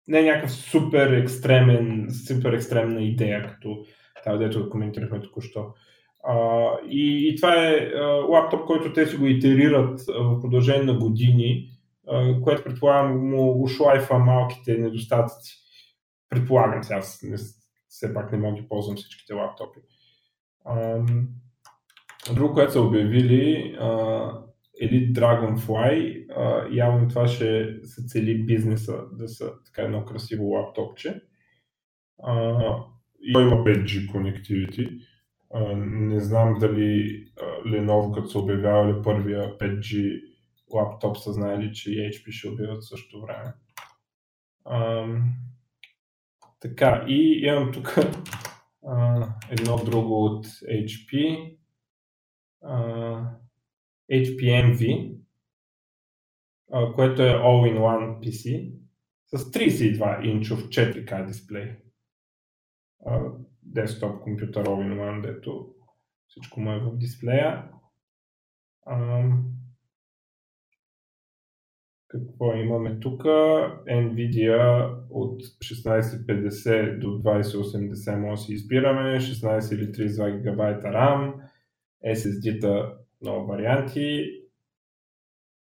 [0.08, 3.86] не е някакъв супер екстремен, супер екстремна идея, като
[4.24, 5.74] тази, дето коментирахме току-що.
[6.24, 10.84] А, и, и това е а, лаптоп, който те си го итерират а, в продължение
[10.84, 11.70] на години,
[12.08, 15.58] а, което предполагам му ушлайфа малките недостатъци.
[16.30, 17.38] Предполагам, сега аз не,
[17.88, 19.80] все пак не мога да ползвам всичките лаптопи.
[20.66, 21.28] Ам,
[22.36, 23.88] друго, което са обявили, а,
[24.84, 31.22] Elite Dragonfly, а, явно това ще се цели бизнеса да са така едно красиво лаптопче.
[32.24, 32.62] А,
[33.22, 35.02] и има 5G connectivity.
[35.54, 40.22] А, не знам дали а, Lenovo, като са обявявали първия 5G
[40.74, 43.54] лаптоп, са знаели, че и HP ще обявят в същото време.
[44.66, 45.34] Ам,
[46.60, 47.98] така, и имам тук
[48.88, 51.58] а, едно друго от HP.
[52.62, 52.84] А,
[54.12, 55.18] HP Envy,
[56.72, 58.74] а, което е All-in-One PC
[59.26, 61.76] с 32 инчов 4K дисплей.
[63.06, 63.20] А,
[63.64, 65.74] десктоп компютър All-in-One, дето
[66.28, 67.70] всичко му е в дисплея.
[68.88, 69.44] Ам,
[72.08, 73.22] какво имаме тук?
[73.88, 81.34] Nvidia от 1650 до 2080 може си избираме, 16 или 32 ГБ RAM,
[82.06, 84.26] SSD-та много варианти,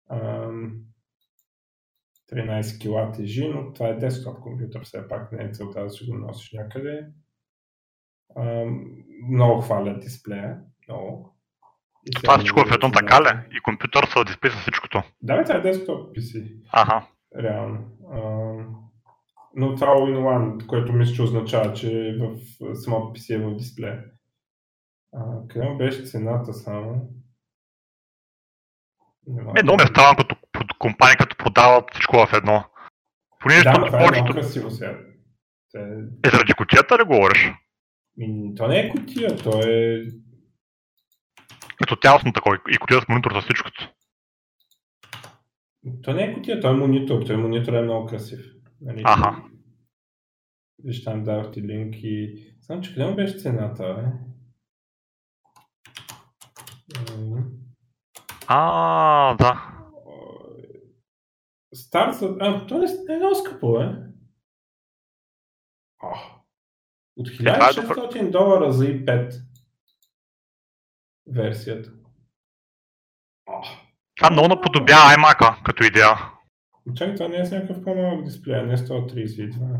[0.09, 0.83] Ам,
[2.31, 6.05] 13 кг тежи, но това е десктоп компютър, все пак не е целта да си
[6.05, 7.07] го носиш някъде.
[9.29, 10.57] Много хвалят дисплея,
[10.89, 11.33] много.
[12.05, 13.39] И Това всичко не в едно така ли?
[13.51, 15.03] И компютър са дисплей за всичкото.
[15.21, 17.07] Да, това е десктоп PC, Аха.
[17.39, 17.77] реално.
[18.13, 18.75] Ам,
[19.55, 22.35] но това е all-in-one, което мисля, че означава, че в
[22.75, 24.03] самото PC е в дисплея.
[25.13, 27.09] А, къде беше цената само?
[29.57, 30.35] Е, много ме е странно като,
[30.79, 32.63] компании, като продават всичко в едно.
[33.39, 34.97] Понеже Да, това е много красиво сега.
[35.71, 35.79] Те-
[36.23, 37.51] Е, заради котията ли говориш?
[38.55, 40.05] То не е кутия, то е...
[41.77, 43.93] Като тялостно такова и котията с монитор за всичкото.
[46.03, 47.23] То не е кутия, то е монитор.
[47.25, 48.53] Той монитор е много красив.
[48.81, 49.01] Нали?
[49.05, 49.43] Аха.
[50.83, 52.43] Виж там дадох ти линк и...
[52.61, 54.27] Знам, че къде му беше цената, бе?
[58.47, 59.73] А, да.
[61.73, 62.37] Стар за...
[62.39, 63.85] А, то не е много скъпо, бе.
[66.03, 66.36] О,
[67.17, 67.97] от това е добър.
[67.97, 69.41] 1600 долара за i5
[71.27, 71.91] версията.
[74.15, 76.15] Това много наподобява iMac-а като идея.
[76.95, 79.79] чакай, това не е с някакъв по-малък дисплей, не 132.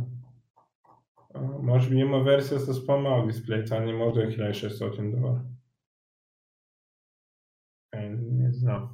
[1.34, 5.42] А, може би има версия с по-малък дисплей, това не може да е 1600 долара.
[7.94, 8.90] Е, не знам.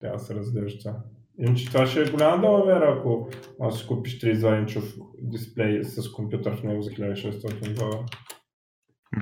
[0.00, 1.13] Трябва да се разглежда това.
[1.38, 3.30] Иначе това ще е голяма далавера, ако
[3.70, 4.84] си купиш 32 инчов
[5.18, 8.06] дисплей с компютър в него за 1600 долара.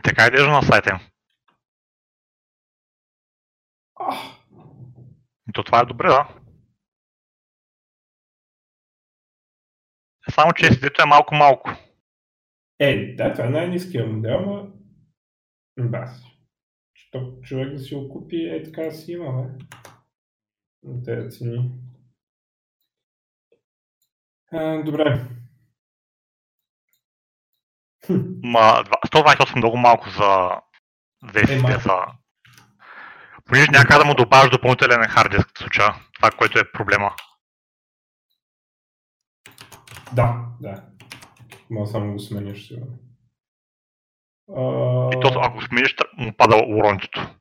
[0.05, 0.99] Така изглежда на сайта им.
[5.55, 6.29] То това е добре, да.
[10.31, 11.71] Само, че SSD-то е малко-малко.
[12.79, 14.73] Е, да, това е най-низкият модел, но...
[15.89, 16.25] Бас.
[16.95, 19.65] Що човек да си го купи, е така си има, бе.
[21.05, 21.71] Тези цени.
[24.53, 25.27] А, добре.
[28.43, 30.61] Ма, два- 128 много малко за,
[31.33, 32.07] за Е, за...
[33.45, 35.95] Понеже няма как да му добавиш допълнителен хард диск случая.
[36.15, 37.15] Това, което е проблема.
[40.13, 40.85] да, да.
[41.71, 42.99] Мога само го смениш сигурно.
[45.13, 47.35] И то, ако го смениш, му пада урончето.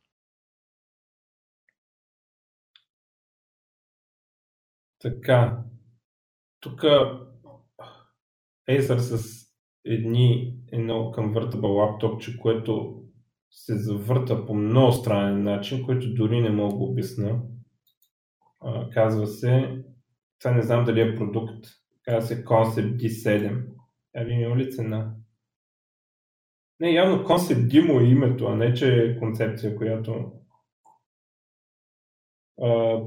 [4.99, 5.63] Така.
[6.61, 6.81] Тук
[8.69, 9.41] Acer с
[9.85, 13.03] едни едно convertible лаптопче, което
[13.51, 17.41] се завърта по много странен начин, който дори не мога да обясна.
[18.59, 19.83] А, казва се,
[20.39, 21.65] това не знам дали е продукт,
[22.03, 23.65] казва се Concept D7.
[24.15, 25.15] Я ви има ли цена?
[26.79, 30.31] Не, явно Concept D му е името, а не че е концепция, която
[32.61, 33.01] а,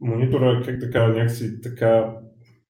[0.00, 2.20] монитора, как да кажа, някакси така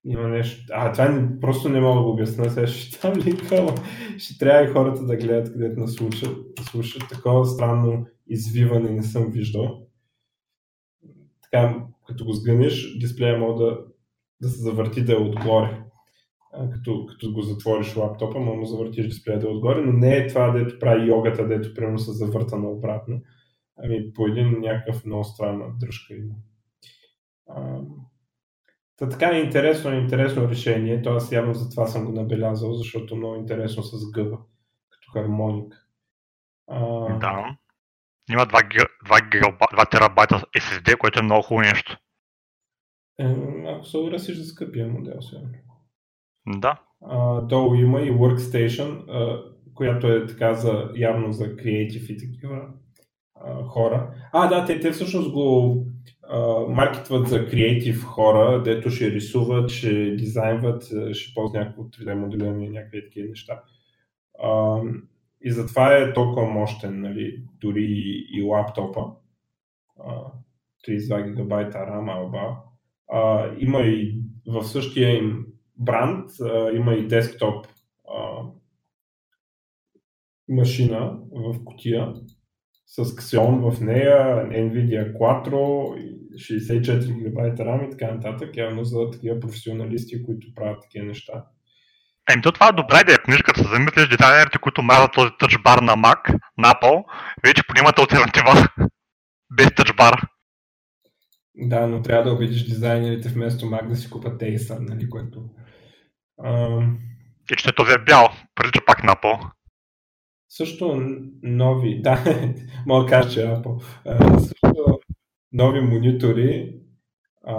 [0.05, 0.67] има нещо.
[0.73, 2.51] А, това не, просто не мога да го обясня.
[2.51, 3.75] Сега ще там линка, ама
[4.19, 6.37] ще трябва и хората да гледат, където нас слушат.
[6.71, 7.09] Слушат.
[7.09, 9.87] Такова странно извиване не съм виждал.
[11.43, 13.79] Така, като го сгънеш, дисплея може да,
[14.43, 15.83] да се завърти да е отгоре.
[16.53, 20.17] А, като, като го затвориш лаптопа, може да завъртиш дисплея да е отгоре, но не
[20.17, 23.21] е това, дето прави йогата, дето примерно се завърта наобратно.
[23.77, 26.35] Ами по един някакъв много странна дръжка има.
[29.01, 31.03] Та така е интересно, интересно решение.
[31.03, 34.39] То аз явно за това съм го набелязал, защото много интересно с гъба,
[34.91, 35.75] като хармоник.
[36.69, 36.81] А,
[37.19, 37.57] Да.
[38.33, 41.97] Има 2, гига, 2, гигаба, 2 терабайта SSD, което е много хубаво нещо.
[43.19, 43.35] е,
[43.67, 45.43] ако се урасиш за скъпия модел сега.
[46.47, 46.81] Да.
[47.07, 49.45] А, долу има и Workstation, а,
[49.75, 52.69] която е така за, явно за креатив и такива
[53.35, 54.15] а, хора.
[54.33, 55.77] А, да, те, те всъщност го
[56.69, 62.71] маркетват за креатив хора, дето ще рисуват, ще дизайнват, ще ползват някакво 3D моделиране и
[62.71, 63.63] някакви такива неща.
[64.43, 64.81] А,
[65.41, 69.01] и затова е толкова мощен, нали, дори и, и лаптопа.
[70.05, 70.15] А,
[70.89, 72.57] 32 гигабайта RAM, алба.
[73.59, 77.67] Има и в същия им бранд, а, има и десктоп
[78.09, 78.43] а,
[80.49, 82.15] машина в кутия
[82.87, 89.11] с Xeon в нея, Nvidia Quattro, и 64 гигабайта RAM и така нататък, явно за
[89.11, 91.45] такива професионалисти, които правят такива неща.
[92.33, 95.79] Еми, то това е добра идея, понеже като се замислиш дизайнерите, които мразят този тъчбар
[95.79, 97.05] на Mac, на Apple,
[97.45, 98.69] вече поне имат альтернатива
[99.57, 100.27] без тъчбар.
[101.55, 105.45] Да, но трябва да убедиш дизайнерите вместо Mac да си купат Acer, нали, което...
[106.45, 106.99] Ам,
[107.53, 109.51] И че този е бял, прилича пак на Apple.
[110.49, 111.03] Също
[111.43, 112.25] нови, да,
[112.87, 113.85] мога да кажа, че Apple.
[114.07, 115.00] А, също
[115.53, 116.81] нови монитори
[117.45, 117.57] а,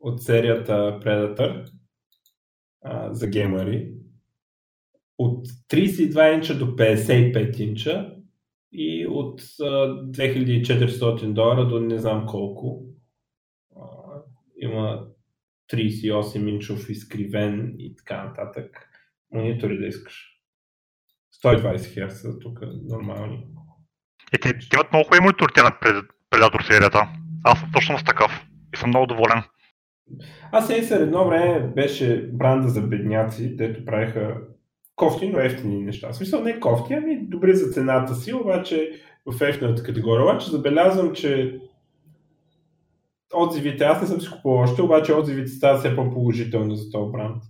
[0.00, 1.70] от серията Predator
[2.82, 3.92] а, за геймери.
[5.18, 8.14] От 32 инча до 55 инча
[8.72, 12.82] и от а, 2400 долара до не знам колко.
[13.76, 13.82] А,
[14.56, 15.06] има
[15.72, 18.88] 38 инчов изкривен и така нататък.
[19.32, 20.28] Монитори да искаш.
[21.44, 22.60] 120 Hz тук
[22.90, 23.46] нормални.
[24.34, 25.78] И те, те имат много хубави монитори те на
[26.32, 27.08] Predator серията.
[27.44, 28.46] Аз съм точно с такъв.
[28.74, 29.42] и съм много доволен.
[30.52, 34.36] Аз Acer едно време беше бранда за бедняци, дето правиха
[34.96, 36.12] кофти, но ефтини неща.
[36.12, 38.90] В смисъл не кофти, ами добри за цената си, обаче
[39.26, 40.22] в ефтината категория.
[40.22, 41.60] Обаче забелязвам, че
[43.34, 47.42] отзивите, аз не съм си купувал още, обаче отзивите стават все по-положителни за този бранд.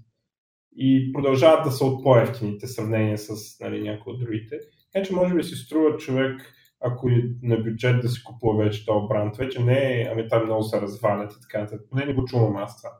[0.76, 4.58] И продължават да са от по-ефтините в сравнение с нали, някои от другите.
[4.92, 6.54] Така че може би си струва човек,
[6.84, 9.36] ако е на бюджет да си купува вече този бранд.
[9.36, 11.86] Вече не е, ами там много се развалят и така нататък.
[11.90, 12.90] Поне не го чувам аз това.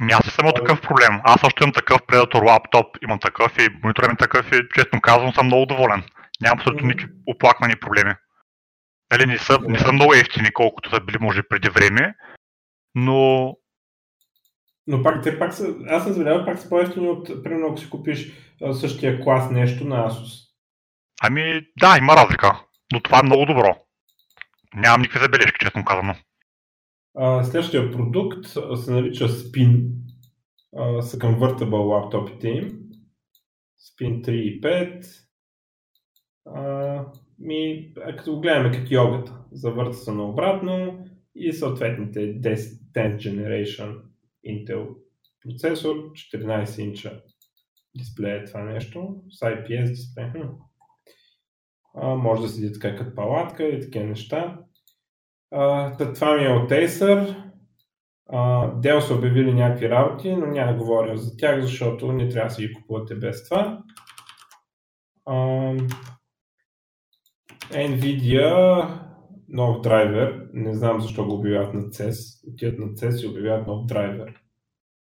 [0.00, 1.20] Ами аз съм такъв проблем.
[1.24, 5.34] Аз също имам такъв Predator лаптоп, имам такъв и монитор имам такъв и честно казвам
[5.34, 6.02] съм много доволен.
[6.40, 8.12] Нямам абсолютно никакви оплаквани проблеми.
[9.12, 12.14] Нали, не, са, не са много ефтини, колкото са били може преди време,
[12.94, 13.52] но...
[14.86, 17.90] Но пак, те пак са, аз съм забелязал, пак са по-ефтини от, примерно, ако си
[17.90, 18.32] купиш
[18.72, 20.48] същия клас нещо на Asus.
[21.22, 23.76] Ами, да, има разлика, но това е много добро.
[24.74, 26.14] Нямам никакви забележки, честно казано.
[27.14, 29.90] А, следващия продукт се нарича Spin.
[30.76, 32.78] А, са convertible лаптопите им.
[33.80, 35.06] Spin 3 и 5.
[36.46, 37.04] А,
[37.38, 39.38] ми, като гледаме като йогата.
[39.52, 42.54] Завърта се наобратно и съответните 10,
[42.94, 44.00] 10 Generation
[44.46, 45.02] Intel
[45.42, 47.22] процесор, 14 инча
[47.94, 50.30] дисплея е това нещо, с IPS дисплей.
[51.94, 54.58] А, може да седи така като палатка и такива неща.
[55.50, 57.42] А, това ми е от Acer.
[58.80, 62.54] Dell са обявили някакви работи, но няма да говоря за тях, защото не трябва да
[62.54, 63.82] си ги купувате без това.
[65.26, 65.34] А,
[67.70, 68.88] Nvidia
[69.48, 73.86] нов драйвер, не знам защо го обявяват на CES, отиват на CES и обявяват нов
[73.86, 74.34] драйвер.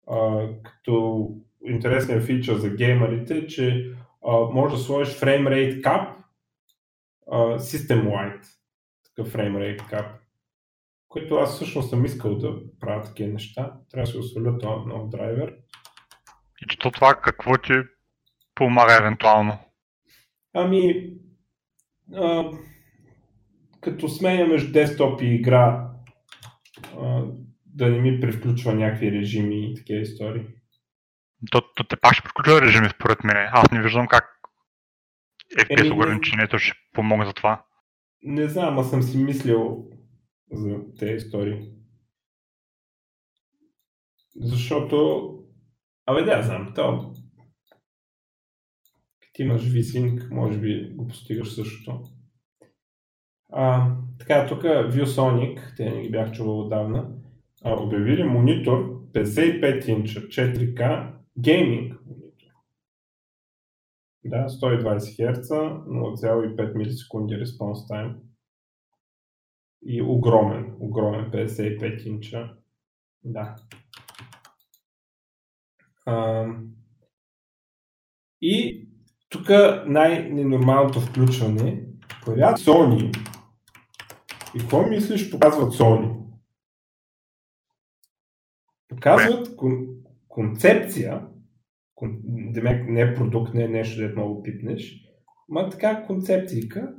[0.07, 1.27] А, като
[1.65, 3.91] интересният фичър за геймерите е, че
[4.27, 6.20] а, може да сложиш FrameRate Cap
[7.57, 8.45] System-wide,
[9.03, 10.11] такъв FrameRate Cap,
[11.07, 13.73] което аз всъщност съм искал да правя такива неща.
[13.91, 15.55] Трябва да се осволя този нов драйвер.
[16.61, 17.73] И че това какво ти
[18.55, 19.59] помага евентуално?
[20.53, 21.13] Ами,
[22.15, 22.51] а,
[23.81, 25.89] като сменя между десктоп и игра,
[26.99, 27.23] а,
[27.65, 30.45] да не ми превключва някакви режими и такива истории.
[31.51, 33.37] То, то те пак ще приключва режими според мен.
[33.51, 34.40] Аз не виждам как
[35.59, 37.65] FPS е, ограничението ще помогне за това.
[38.23, 39.85] Не знам, аз съм си мислил
[40.51, 41.71] за тези истории.
[44.35, 45.29] Защото,
[46.05, 47.13] абе да, знам, то
[49.33, 52.03] ти имаш VSync, може би го постигаш същото.
[53.49, 57.09] А, така, тук ViewSonic, те не ги бях чувал отдавна,
[57.63, 62.00] а, обявили монитор 55 инча 4K гейминг.
[64.25, 68.15] Да, 120 Hz, 0,5 милисекунди респонс тайм.
[69.85, 72.53] И огромен, огромен 55 инча.
[73.23, 73.55] Да.
[76.05, 76.45] А,
[78.41, 78.87] и
[79.29, 79.49] тук
[79.85, 81.83] най-ненормалното включване
[82.25, 83.17] появяват Sony.
[84.55, 86.17] И какво мислиш показват Sony?
[88.89, 89.95] Показват кон-
[90.27, 91.30] концепция, кон-
[92.25, 94.95] демек не е продукт, не е нещо, да много пипнеш,
[95.49, 96.95] ма така концепцийка,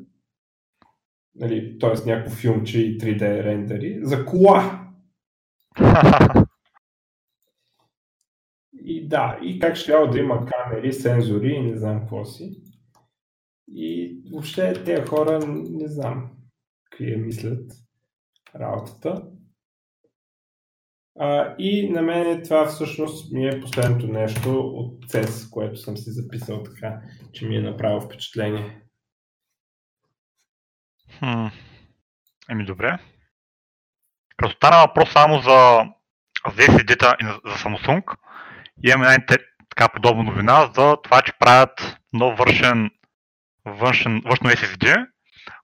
[1.34, 2.10] нали, т.е.
[2.10, 4.88] някакво филмче и 3D рендери, за кола.
[8.84, 12.62] И да, и как ще да има камери, сензори и не знам какво си.
[13.68, 16.30] И въобще тези хора не знам
[16.90, 17.72] какви мислят
[18.54, 19.31] работата.
[21.18, 26.10] А, и на мен това всъщност ми е последното нещо от CES, което съм си
[26.10, 27.00] записал така,
[27.32, 28.82] че ми е направило впечатление.
[31.18, 31.46] Хм.
[32.50, 32.98] Еми добре.
[34.36, 35.84] Като стана въпрос само за
[36.46, 38.16] ZSD-та и за Samsung,
[38.84, 39.38] имаме една
[39.76, 42.90] така подобна новина за това, че правят нов вършен,
[43.64, 45.06] външен, външно SSD,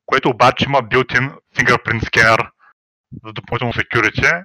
[0.07, 2.51] което обаче има built-in fingerprint scanner
[3.25, 4.45] за допълнително security,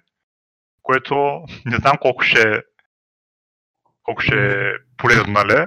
[0.84, 2.62] което не знам колко ще,
[4.04, 5.66] колко ще е полезно, нали?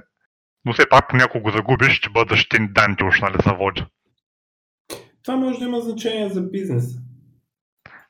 [0.65, 3.85] Но все пак понякога го загубиш, ще бъдат защитени данните уж, нали, заводи.
[5.23, 6.85] Това може да има значение за бизнес.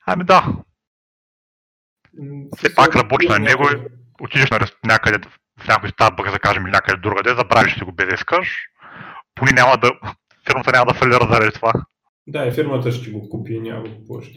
[0.07, 0.57] Ами да.
[2.57, 3.65] Все пак работи на него
[4.21, 5.29] отидеш на някъде
[5.61, 8.69] в някой Starbucks, да кажем, или някъде другаде, забравиш си го без да искаш,
[9.35, 9.93] поне няма да,
[10.47, 11.73] фирмата няма да фалира заради това.
[12.27, 14.29] Да, и фирмата ще го купи, няма го купуваш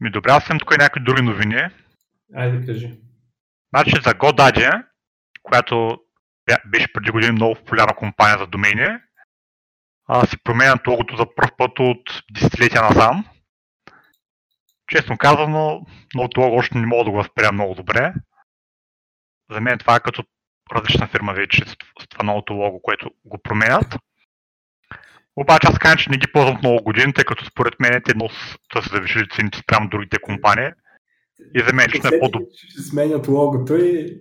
[0.00, 1.62] Ми добре, аз съм тук и някакви други новини.
[2.34, 3.00] Айде, кажи.
[3.74, 4.86] Значи за GoDaddy,
[5.42, 5.98] която
[6.66, 8.98] беше преди години много популярна компания за домени,
[10.06, 13.24] а, си променят логото за първ път от десетилетия насам.
[14.86, 18.14] Честно казано, новото лого още не мога да го възприема много добре.
[19.50, 20.24] За мен това е като
[20.74, 21.76] различна фирма вече с
[22.08, 23.96] това новото лого, което го променят.
[25.36, 28.28] Обаче аз кажа, че не ги ползвам много години, тъй като според мен те едно
[28.28, 30.68] са се завишили цените спрямо другите компании.
[31.54, 32.46] И за мен лично е по-добре.
[32.70, 34.18] Ще сменят логото и...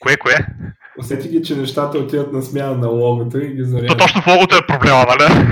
[0.00, 0.46] Кое, кое?
[0.98, 3.98] Усети ги, че нещата отиват на смяна на логото и ги зареждат.
[3.98, 5.34] То точно в логото е проблема, нали?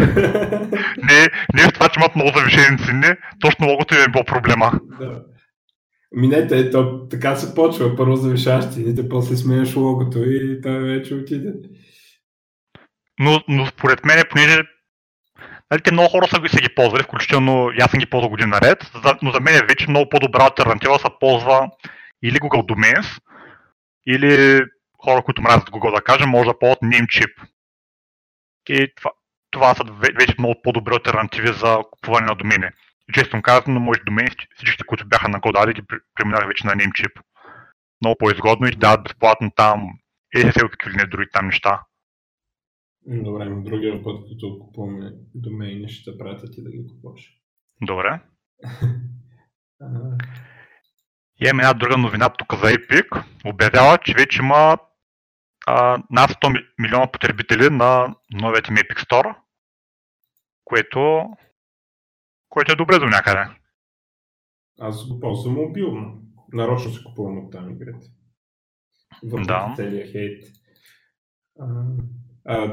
[1.02, 4.80] не, не в това, че имат много завишени цени, точно логото е било проблема.
[5.00, 5.22] Да.
[6.12, 7.96] Минете, то така се почва.
[7.96, 11.52] Първо завишаваш цените, после сменяш логото и той вече отиде.
[13.20, 14.62] Но, но според мен, понеже
[15.70, 18.90] нали, те много хора са, са ги ползвали, включително аз съм ги ползвал година наред,
[19.22, 21.70] но за мен е вече много по-добра альтернатива се ползва
[22.22, 23.20] или Google Domains,
[24.06, 24.62] или
[25.04, 27.32] хора, които мразят Google да кажем, може да ползват Namecheap.
[28.68, 29.10] И това,
[29.50, 29.84] това са
[30.18, 32.68] вече много по-добри альтернативи за купуване на домени.
[33.10, 35.82] И честно казано, моите домени, всичките, които бяха на GoDaddy, ги
[36.14, 37.20] преминах вече на Namecheap.
[38.02, 39.88] Много по-изгодно и дават безплатно там
[40.36, 41.80] SSL какви ли не други там неща.
[43.06, 47.40] Добре, но другия път, като купуваме домейни, ще пратят и да ги купуваш.
[47.82, 48.20] Добре.
[51.40, 53.24] И имаме една друга новина тук за Epic.
[53.44, 54.78] Обявява, че вече има
[55.66, 59.36] а, над 100 милиона потребители на новият им Epic Store,
[60.64, 61.30] което,
[62.48, 63.44] което е добре до някъде.
[64.80, 66.22] Аз го ползвам мобилно.
[66.52, 68.06] Нарочно се купувам от там игрите.
[69.22, 69.72] Въпреки да.
[69.76, 70.44] целият хейт.
[71.60, 71.66] А,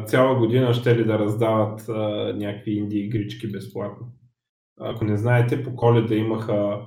[0.05, 4.07] цяла година ще ли да раздават а, някакви инди игрички безплатно.
[4.79, 6.81] Ако не знаете, по коледа имаха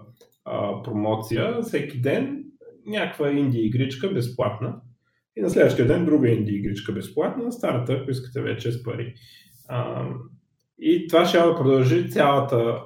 [0.45, 2.45] а, промоция всеки ден
[2.87, 4.80] някаква инди игричка безплатна.
[5.37, 9.14] И на следващия ден друга инди игричка безплатна, старата, ако искате вече с пари.
[9.68, 10.09] А,
[10.78, 12.82] и това ще да продължи цялата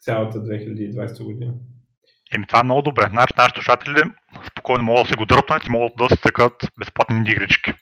[0.00, 1.54] цялата 2020 година.
[2.34, 3.06] Еми това е много добре.
[3.10, 4.02] Значи нашите слушатели
[4.60, 7.72] спокойно могат да се го дръпнат и могат да се тъкат безплатни инди игрички.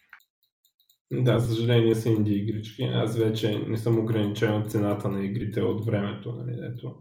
[1.13, 2.83] Да, за съжаление са инди игрички.
[2.83, 6.97] Аз вече не съм ограничен от цената на игрите от времето, нали, ето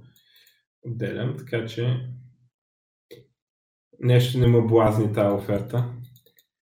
[0.81, 2.07] отделям, така че
[3.99, 5.93] нещо не ме блазни тази оферта.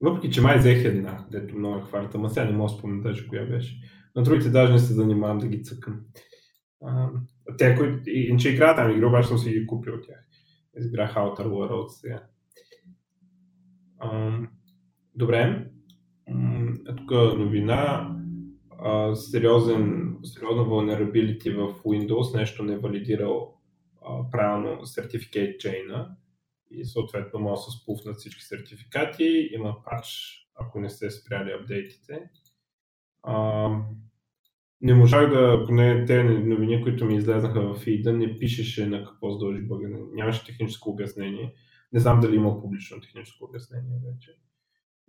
[0.00, 3.02] Въпреки, че май взех една, дето много е хварта, ма сега не мога да спомня
[3.02, 3.80] даже коя беше.
[4.16, 6.00] На другите даже не се занимавам да ги цъкам.
[6.84, 7.10] А,
[7.58, 10.24] те, които, иначе игра там игра, обаче съм си ги купил от тях.
[10.76, 12.22] Избрах Outer Worlds сега.
[15.14, 15.66] Добре.
[16.96, 18.10] тук новина.
[19.14, 23.54] Сериозен, сериозна vulnerability в Windows, нещо не е валидирал
[24.32, 26.08] правилно Certificate chain
[26.70, 29.48] и съответно може да се спуфнат всички сертификати.
[29.52, 30.06] Има пач,
[30.54, 32.20] ако не сте спряли апдейтите.
[33.22, 33.68] А,
[34.80, 39.32] не можах да, поне те новини, които ми излезнаха в фида, не пишеше на какво
[39.32, 39.88] се дължи бъга.
[40.12, 41.54] Нямаше техническо обяснение.
[41.94, 44.38] Не знам дали има публично техническо обяснение вече.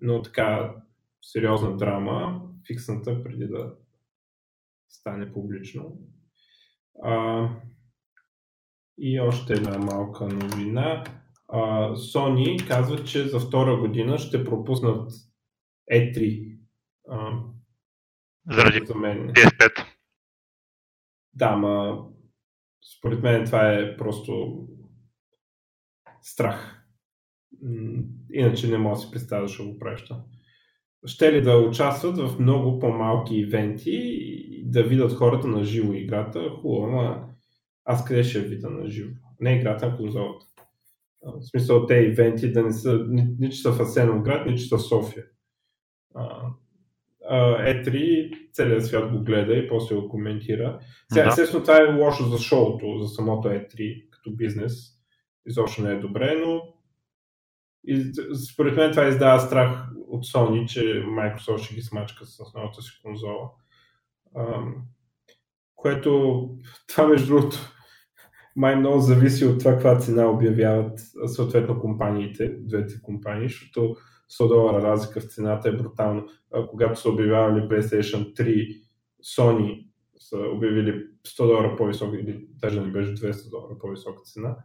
[0.01, 0.75] Но така,
[1.21, 3.75] сериозна драма, фиксната преди да
[4.89, 5.97] стане публично.
[7.03, 7.49] А,
[8.97, 11.03] и още една малка новина.
[11.47, 11.59] А,
[11.95, 15.11] Sony казва, че за втора година ще пропуснат
[15.93, 16.57] E3.
[17.09, 17.39] А,
[18.51, 19.29] Заради за мен.
[19.29, 19.85] PS5.
[21.33, 22.05] Да, ма
[22.97, 24.63] според мен това е просто
[26.21, 26.74] страх.
[28.33, 30.21] Иначе не мога да си представя да го преща.
[31.05, 36.49] Ще ли да участват в много по-малки ивенти и да видят хората на живо играта,
[36.61, 37.25] хубаво, ама
[37.85, 39.13] аз къде ще видя на живо?
[39.39, 40.45] Не играта, а конзолата.
[41.23, 43.05] В смисъл, те ивенти да не са,
[43.39, 45.23] нито са в Асеновград, нито са в София.
[47.31, 50.79] E3 целият свят го гледа и после го коментира.
[51.11, 51.29] Сега, да.
[51.29, 54.73] естествено, това е лошо за шоуто, за самото E3 като бизнес.
[55.47, 56.61] Изобщо не е добре, но
[57.87, 58.11] и,
[58.51, 62.99] според мен това издава страх от Sony, че Microsoft ще ги смачка с новата си
[63.03, 63.51] конзола.
[65.75, 66.49] Което,
[66.87, 67.57] това между другото,
[68.55, 73.95] май много зависи от това каква цена обявяват съответно компаниите, двете компании, защото
[74.39, 76.27] 100 долара разлика в цената е брутално.
[76.69, 78.81] Когато са обявявали PlayStation 3,
[79.37, 84.57] Sony са обявили 100 долара по-висока, или даже не беше 200 долара по-висока цена.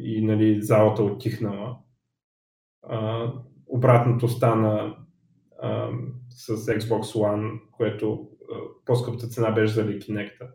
[0.00, 1.78] и нали, залата отихнала.
[3.66, 4.96] Обратното стана
[6.30, 8.28] с Xbox One, което
[8.84, 10.50] по-скъпта цена беше за Kinect,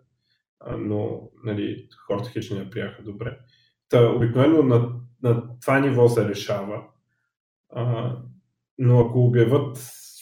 [0.78, 3.38] но нали, хората хич не прияха добре.
[3.90, 4.92] Та, обикновено на,
[5.24, 6.84] на това ниво се решава
[7.76, 8.18] а,
[8.78, 9.78] но ако обяват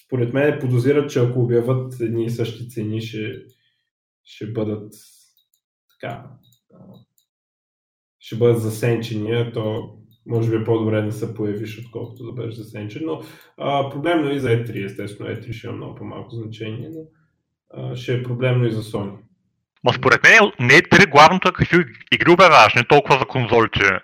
[0.05, 3.45] според мен подозират, че ако обяват едни и същи цени, ще,
[4.23, 4.93] ще бъдат
[5.91, 6.29] така,
[8.19, 9.95] ще бъдат засенчени, то
[10.25, 13.01] може би е по-добре да се появиш, отколкото да бъдеш засенчен.
[13.05, 13.21] Но
[13.57, 15.29] а, проблемно и за E3, естествено.
[15.29, 17.01] E3 ще има много по-малко значение, но
[17.73, 19.17] а, ще е проблемно и за Sony.
[19.83, 23.99] Ма според мен не е три главното е какви игри обявяваш, не толкова за конзолите.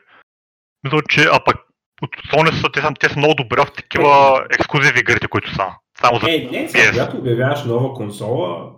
[0.83, 1.55] Мисля, че а пък
[2.01, 5.65] от Sony са, те, са, те са много добре в такива ексклюзиви игрите, които са.
[6.01, 8.71] Само за Е, не, сега, когато обявяваш нова конзола,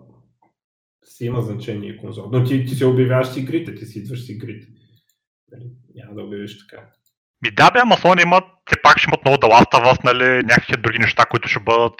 [1.03, 2.29] си има значение конзола.
[2.31, 4.67] Но ти, ти се обявяваш с игрите, ти си идваш с игрите.
[5.51, 5.65] Нали?
[5.95, 6.83] Няма да обявиш така.
[7.41, 10.23] Ми да бе, ама Sony имат, те пак ще имат много да ласта вас, нали,
[10.23, 11.93] някакви други неща, които ще бъдат,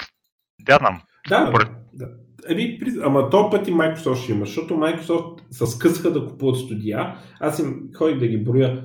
[0.62, 1.02] да знам.
[1.30, 2.06] Да, Според- да.
[2.50, 7.16] Еми, ама то път и Microsoft ще има, защото Microsoft се скъсаха да купуват студия.
[7.40, 8.84] Аз им ходих да ги броя.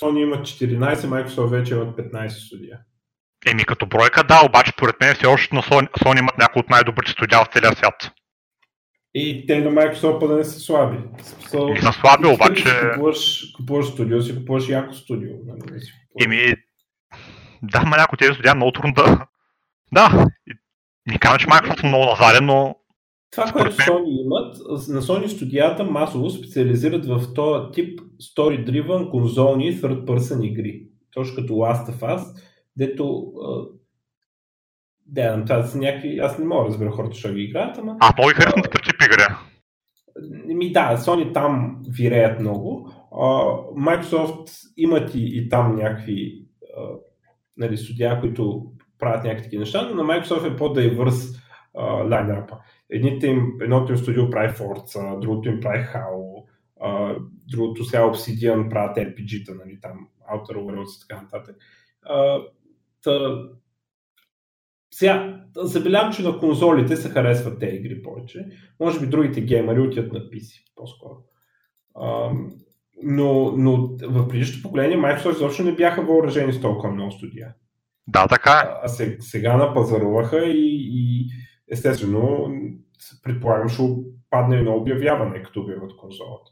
[0.00, 2.78] Sony има 14, Microsoft вече имат 15 студия.
[3.46, 6.70] Еми като бройка, да, обаче според мен все още на Sony, Sony имат някои от
[6.70, 8.10] най-добрите студия в целия свят.
[9.14, 10.98] И те на Microsoft да не са слаби.
[11.22, 15.30] Смисъл, Не са слаби, обаче- Купуваш, купуваш студио, си купуваш яко студио.
[15.46, 15.80] Нали.
[16.20, 16.54] Еми,
[17.62, 19.26] да, ма някои тези студия много трудно да...
[19.92, 20.26] Да,
[21.06, 22.74] не казвам, че Microsoft е много назаден, но
[23.30, 28.00] Това, което Sony имат, на Sony студията масово специализират в този тип
[28.36, 30.82] story-driven конзолни third-person игри.
[31.14, 32.24] Точно като Last of Us,
[32.76, 33.32] дето
[35.16, 36.18] а, да, това са някакви...
[36.18, 37.96] Аз не мога да разбера хората, що ги играят, ама...
[38.16, 39.22] много ги харесвам такъв тип игри.
[40.54, 42.92] Ми да, Sony там виреят много.
[43.12, 43.24] А,
[43.80, 46.44] Microsoft имат и, и там някакви
[46.76, 46.82] а,
[47.56, 51.40] нали, студия, които правят някакви такива неща, но на Microsoft е по-дайвърс
[52.10, 52.58] лайнапа.
[52.90, 56.44] Едните им, едното им студио прави Forza, другото им прави Halo,
[56.80, 57.14] а,
[57.50, 61.56] другото сега Obsidian правят RPG-та, нали, там Outer Worlds и така нататък.
[62.02, 62.38] А,
[63.04, 63.10] та,
[64.92, 68.46] сега, забелявам, че на конзолите се харесват тези игри повече.
[68.80, 71.16] Може би другите геймери отиват на PC по-скоро.
[71.96, 72.30] А,
[73.02, 77.48] но, но в предишното поколение Microsoft изобщо не бяха въоръжени с толкова много студия.
[78.06, 78.68] Да, така е.
[78.82, 81.26] А се- сега напазаруваха и, и
[81.70, 82.46] естествено
[83.22, 83.82] предполагам ще
[84.30, 86.50] падне едно обявяване, като обявят конзолата.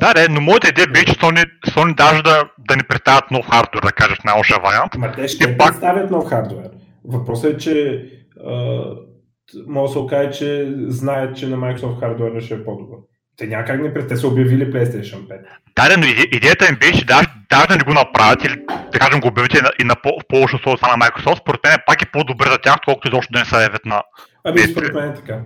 [0.00, 3.46] Да, да, но моята идея беше, че Sony, Sony даже да, да ни представят нов
[3.46, 4.94] хардвер, да кажеш най-лошия вариант.
[4.98, 6.70] Ма те ще пак- представят нов хардвер.
[7.04, 8.04] Въпросът е, че
[8.46, 8.84] а,
[9.66, 12.98] може да се окаже, че знаят, че на Microsoft хардвера ще е по-добър.
[13.36, 14.08] Те няма как не пред...
[14.08, 15.28] Те са обявили PlayStation 5.
[15.76, 18.54] Да, да, но иде- идеята им беше даже, даже да не го направят или
[18.92, 21.78] да кажем го обявите и на, и на по- по-лошо условие на Microsoft, според мен
[21.86, 24.02] пак е по-добре за тях, колкото изобщо да не се явят на...
[24.44, 25.44] Ами, според мен е така.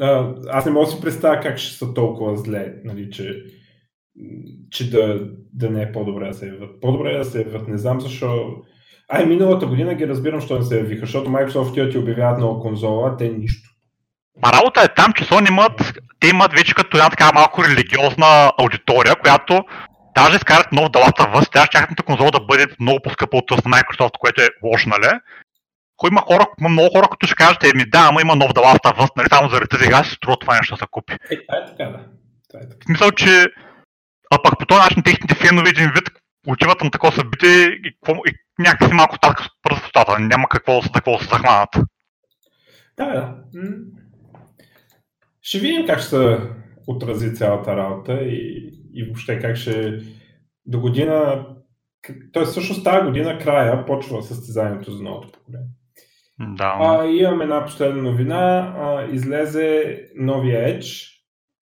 [0.00, 3.42] А, аз не мога да си представя как ще са толкова зле, нали, че,
[4.70, 5.20] че да,
[5.54, 6.80] да не е по-добре да се явят.
[6.80, 8.46] По-добре е да се явят, не знам защо.
[9.08, 12.60] Ай, миналата година ги разбирам, що не се явиха, защото Microsoft отиват и обявяват нова
[12.60, 13.70] конзола, те нищо.
[14.42, 18.52] Ма работа е там, че Sony имат, те имат вече като една така малко религиозна
[18.58, 19.64] аудитория, която
[20.14, 24.18] даже изкарат нов of Us, тя тяхната конзола да бъде много по-скъпа от на Microsoft,
[24.18, 25.18] което е лошо, нали?
[25.96, 29.10] Кой има хора, много хора, които ще кажат, еми да, ама има нов of Us,
[29.16, 31.12] нали, само заради тази игра си струва това нещо да се купи.
[31.12, 32.00] Е, това е така, да.
[32.48, 32.80] Това е така.
[32.80, 33.46] В смисъл, че
[34.30, 36.10] а пък по този начин техните фенове един вид
[36.52, 40.18] отиват на такова събитие и, и някакси малко татка с пръст устата.
[40.18, 41.68] Няма какво, да се- какво се захванат.
[42.96, 43.34] Да, да.
[45.42, 46.38] Ще видим как ще се
[46.86, 50.00] отрази цялата работа и, и въобще как ще
[50.66, 51.46] до година,
[52.32, 52.44] т.е.
[52.44, 55.68] всъщност тази година края почва състезанието за новото поколение.
[56.40, 56.76] Да.
[56.80, 58.74] А, имам една последна новина.
[58.78, 61.08] А, излезе новия Edge,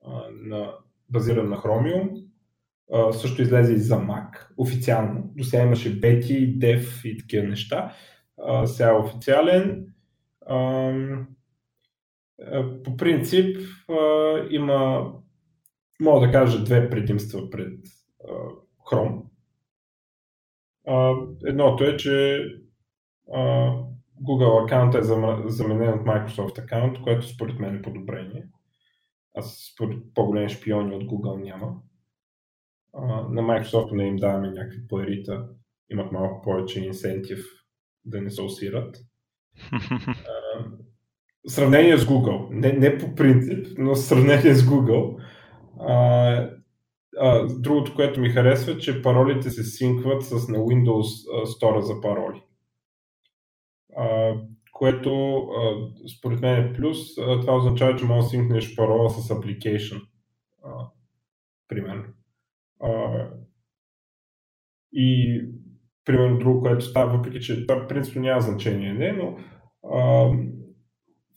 [0.07, 0.11] а,
[0.43, 0.73] на,
[1.09, 2.26] базиран на Chromium.
[3.13, 5.33] Също излезе и за Mac, официално.
[5.37, 7.95] До сега имаше бети, дев и такива неща.
[8.39, 9.87] А, сега е официален.
[10.47, 10.93] А,
[12.85, 15.13] по принцип а, има,
[16.01, 17.79] мога да кажа, две предимства пред
[18.29, 18.33] а,
[18.91, 19.23] Chrome.
[20.87, 21.15] А,
[21.47, 22.45] едното е, че
[23.33, 23.73] а,
[24.23, 25.03] Google аккаунт е
[25.49, 28.49] заменен от Microsoft аккаунт, което според мен е подобрение.
[29.35, 31.77] Аз според по-големи шпиони от Google няма.
[33.31, 35.49] На Microsoft не им даваме някакви парита,
[35.91, 37.45] имат малко повече инсентив
[38.05, 38.97] да не се усират.
[41.47, 45.23] В сравнение с Google, не, не по принцип, но в сравнение с Google,
[45.81, 46.51] а,
[47.19, 52.43] а, другото, което ми харесва, че паролите се синкват с на Windows Store за пароли.
[53.97, 54.35] А,
[54.73, 57.19] което а, според мен е плюс.
[57.19, 60.03] А, това означава, че може да синкнеш парола с application.
[60.65, 60.71] А,
[61.69, 62.05] примерно.
[62.83, 63.27] А,
[64.93, 65.41] и
[66.05, 69.39] примерно друго, което става, въпреки че това принципно няма значение, не, но
[69.93, 70.31] А,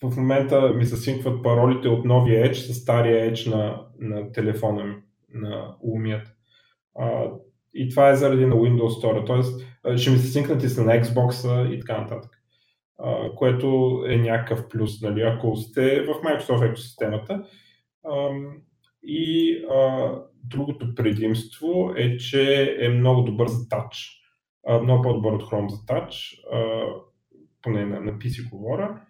[0.04, 4.84] в момента ми се синкват паролите от новия Edge с стария Edge на, на телефона
[4.84, 4.96] ми,
[5.34, 6.28] на умият.
[7.00, 7.32] А,
[7.74, 9.26] и това е заради на Windows Store.
[9.26, 9.62] Тоест,
[9.96, 12.32] ще ми се синкнат и са на Xbox и така нататък.
[12.98, 17.44] А, което е някакъв плюс, нали, ако сте в Microsoft екосистемата.
[18.04, 18.30] А,
[19.04, 20.12] и а,
[20.44, 24.16] другото предимство е, че е много добър за тач.
[24.84, 26.36] Много по-добър от Chrome за тач,
[27.62, 29.02] поне на, на PC говоря.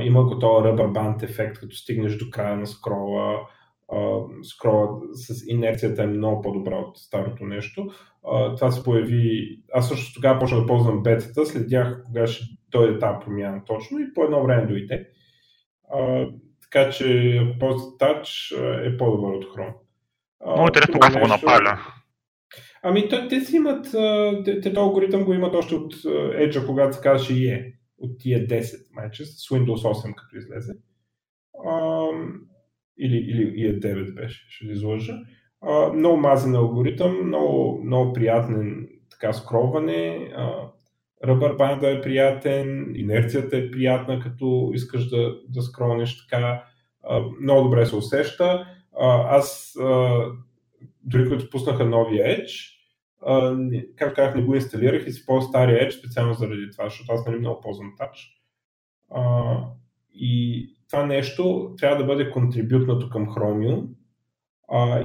[0.00, 3.40] Има го този rubber band ефект, като стигнеш до края на скрола,
[4.42, 7.90] скрола с инерцията е много по-добра от старото нещо.
[8.56, 13.18] Това се появи, аз също тогава почнах да ползвам бетата, следях кога ще дойде тази
[13.24, 15.08] промяна точно и по едно време дойде.
[16.62, 18.56] Така че ползвате Touch
[18.86, 19.74] е по-добър от Chrome.
[20.46, 21.68] Много интересно как го направили.
[22.82, 23.86] Ами те, те си имат,
[24.44, 28.94] те, те алгоритъм го имат още от Edge, когато се казваше IE, от тия 10
[28.94, 30.72] майче, с Windows 8 като излезе.
[31.66, 32.06] А,
[32.98, 35.14] или, или IE9 беше, ще ви изложа.
[35.60, 40.32] А, много мазен алгоритъм, много, много приятен така скроване.
[41.24, 46.64] Ръбър банда е приятен, инерцията е приятна, като искаш да, да скронеш така.
[47.02, 48.66] А, много добре се усеща.
[49.00, 49.74] Аз
[51.02, 52.70] дори като пуснаха новия Edge,
[53.28, 57.12] uh, как казах, не го инсталирах и си по стария Edge специално заради това, защото
[57.12, 58.32] аз нали много ползвам Touch.
[60.14, 63.86] И това нещо трябва да бъде контрибютнато към Chromium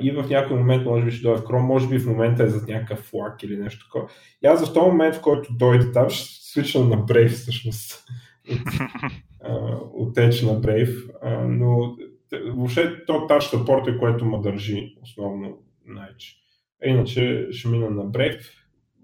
[0.01, 2.47] и в някой момент може би ще дойде в Chrome, може би в момента е
[2.47, 4.07] за някакъв флаг или нещо такова.
[4.43, 8.05] И аз в този момент, в който дойде там, ще свичам на Brave всъщност.
[9.93, 11.11] от, Edge на Brave,
[11.47, 11.97] но
[12.43, 15.57] въобще то Touch Support е което ме държи основно
[15.89, 16.35] Edge.
[16.83, 18.41] Иначе ще мина на Brave.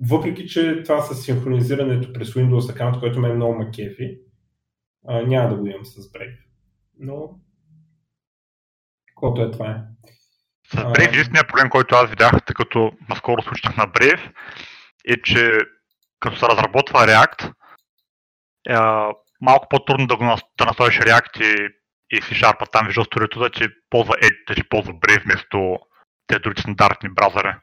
[0.01, 4.17] Въпреки, че това с синхронизирането през Windows аккаунт, което ме е много макефи,
[5.07, 6.37] а, няма да го имам с Brave.
[6.99, 7.39] Но,
[9.07, 9.77] каквото е това е.
[10.67, 14.31] С Brave единственият проблем, който аз видях, тъй като наскоро случих на Brave,
[15.07, 15.51] е, че
[16.19, 17.53] като се разработва React,
[18.69, 18.75] е,
[19.41, 20.23] малко по-трудно да, го
[20.57, 21.80] да настроиш React и,
[22.11, 24.13] и C-Sharp, там Visual Studio, да ти ползва
[24.47, 25.79] да ти ползва Brave вместо
[26.27, 27.53] те други стандартни браузъри.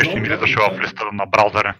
[0.00, 1.72] И ще ми излизаше в листа на браузъри.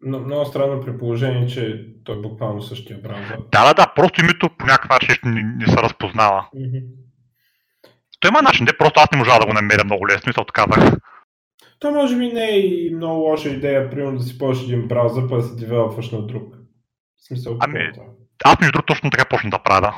[0.00, 3.38] Но, много странно при положение, че той е буквално същия браузър.
[3.52, 6.48] Да, да, да, просто името по някакъв начин не, не се разпознава.
[6.56, 6.84] Mm-hmm.
[8.20, 10.40] Той има начин, де просто аз не можа да го намеря много лесно и се
[10.40, 10.92] отказах.
[11.78, 15.28] То може би не е и много лоша идея, примерно да си ползваш един браузър,
[15.28, 16.54] па да се девелопваш на друг.
[17.16, 17.92] В смисъл, ами,
[18.44, 19.94] аз между другото точно така почна да правя.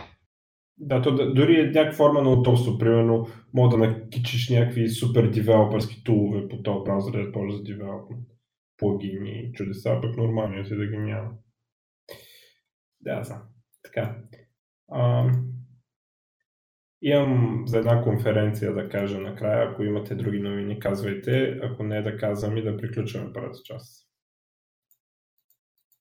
[0.81, 2.79] Да, то дори е някаква форма на удобство.
[2.79, 8.27] Примерно, мога да накичиш някакви супер девелоперски тулове по този браузър, да ползваш за девелопмент.
[8.77, 11.31] Плагини и чудеса, пък нормално си да ги няма.
[13.01, 13.43] Да, знам.
[13.83, 14.17] Така.
[14.91, 15.31] А,
[17.03, 19.69] имам за една конференция да кажа накрая.
[19.69, 21.61] Ако имате други новини, казвайте.
[21.63, 24.09] Ако не да казвам и да приключваме първата част.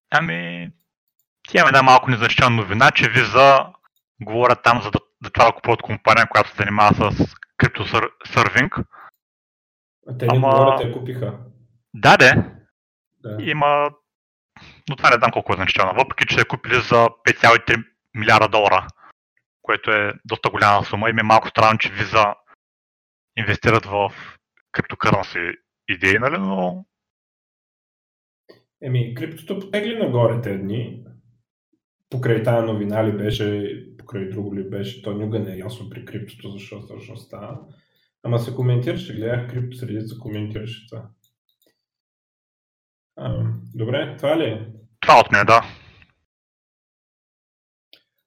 [0.09, 0.71] Ами,
[1.55, 3.73] имаме една малко незначителна новина, че Visa
[4.21, 8.79] говорят там за да, да това да купуват компания, която се занимава с криптосървинг.
[10.07, 10.49] А те не Ама...
[10.49, 11.39] говорят, те купиха.
[11.93, 12.33] Да, де.
[13.17, 13.37] Да.
[13.39, 13.89] Има...
[14.89, 15.93] Но това не знам колко е значително.
[15.93, 17.83] Въпреки, че се купили за 5,3
[18.15, 18.87] милиарда долара,
[19.61, 22.35] което е доста голяма сума и ми е малко странно, че Visa
[23.37, 24.13] инвестират в
[24.71, 25.51] криптокърнси
[25.89, 26.85] идеи, нали, но...
[28.81, 31.03] Еми, криптото потегли нагоре те дни.
[32.09, 36.05] Покрай тази новина ли беше покрай друго ли беше, то никога не е ясно при
[36.05, 37.59] криптото, защо точно става.
[38.23, 41.09] Ама се коментираше, гледах крипто среди се коментираше това.
[43.15, 43.43] А,
[43.75, 44.67] добре, това ли е?
[45.01, 45.61] Това от мен, да.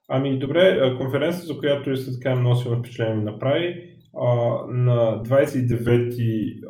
[0.08, 4.26] Ами добре, конференция, за която и се така много силно впечатление ми направи, а,
[4.68, 6.60] на 29 и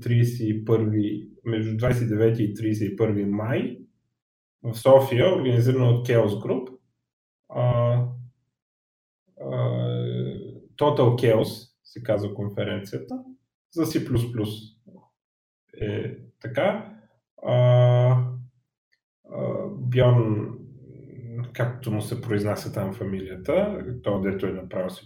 [0.00, 3.78] 31, между 29 и 31 май
[4.62, 6.76] в София, организирано от Chaos Group,
[7.48, 8.05] а,
[10.78, 13.24] Total Chaos се казва конференцията,
[13.72, 14.16] за C++
[15.80, 16.92] е така.
[19.70, 20.58] Бьорн,
[21.52, 25.02] както му се произнася там фамилията, то дето е направил C++,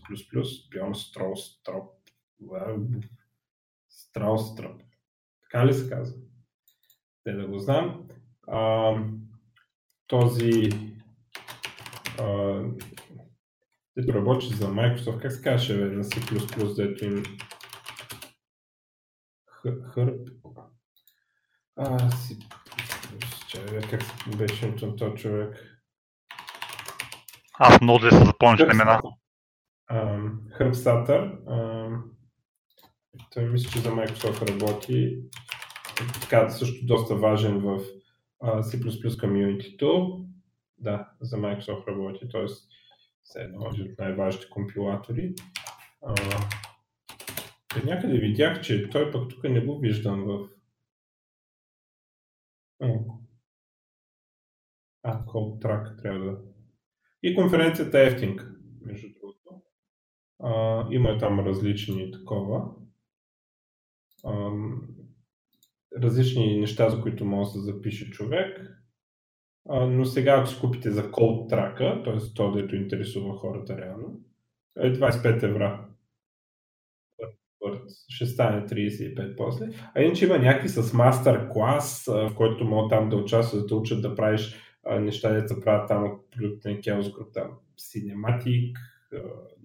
[0.75, 1.91] Бьорн Строустроп,
[3.89, 4.83] Страустроп.
[5.43, 6.21] Така ли се казва?
[7.25, 8.09] Те да го знам.
[8.49, 8.95] А,
[10.07, 10.71] този
[12.21, 12.63] а,
[14.01, 17.23] дето работи за Microsoft, как се казваше бе, на C++, дето им
[19.93, 20.29] хърп.
[21.77, 22.39] А, си...
[23.49, 24.01] Чай, как
[24.39, 25.81] беше името на този човек?
[27.59, 29.01] Аз много да се запомня на имена.
[30.53, 31.39] Хърбстатър.
[33.33, 35.23] Той мисля, че за Microsoft работи.
[36.21, 37.81] Така, също доста важен в
[38.43, 39.77] C++ community
[40.79, 42.47] Да, за Microsoft работи, т.е.
[43.31, 45.35] все едно от най-важните компилатори.
[46.03, 46.15] А,
[47.85, 50.49] някъде видях, че той пък тук не го виждам в...
[55.03, 56.39] А, Cold Track трябва да...
[57.23, 59.63] И конференцията е ефтинка, между другото.
[60.43, 62.75] А, има там различни такова.
[64.25, 64.51] А,
[66.03, 68.80] различни неща, за които може да запише човек.
[69.69, 72.35] Но сега, ако си купите за Cold Track, т.е.
[72.35, 74.21] то, дето интересува хората реално,
[74.79, 75.87] е 25 евра
[78.09, 79.69] ще стане 35 после.
[79.95, 83.75] А иначе има някакви с мастер клас, в който мога там да участваш, да те
[83.75, 84.57] учат да правиш
[85.01, 88.77] неща, да правят там от на Chaos Group, там Cinematic,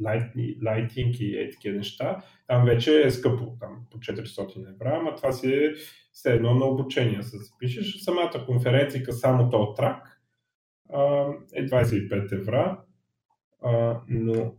[0.01, 2.23] Lighting и е такива неща.
[2.47, 5.73] Там вече е скъпо, там по 400 евра, ама това си е
[6.11, 7.23] все едно на обучение.
[7.23, 10.21] Се запишеш самата конференция, само то трак
[11.53, 12.81] е 25 евра,
[14.07, 14.53] но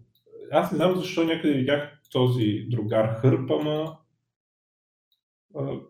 [0.50, 3.98] аз не знам защо някъде видях този другар Хърп, ама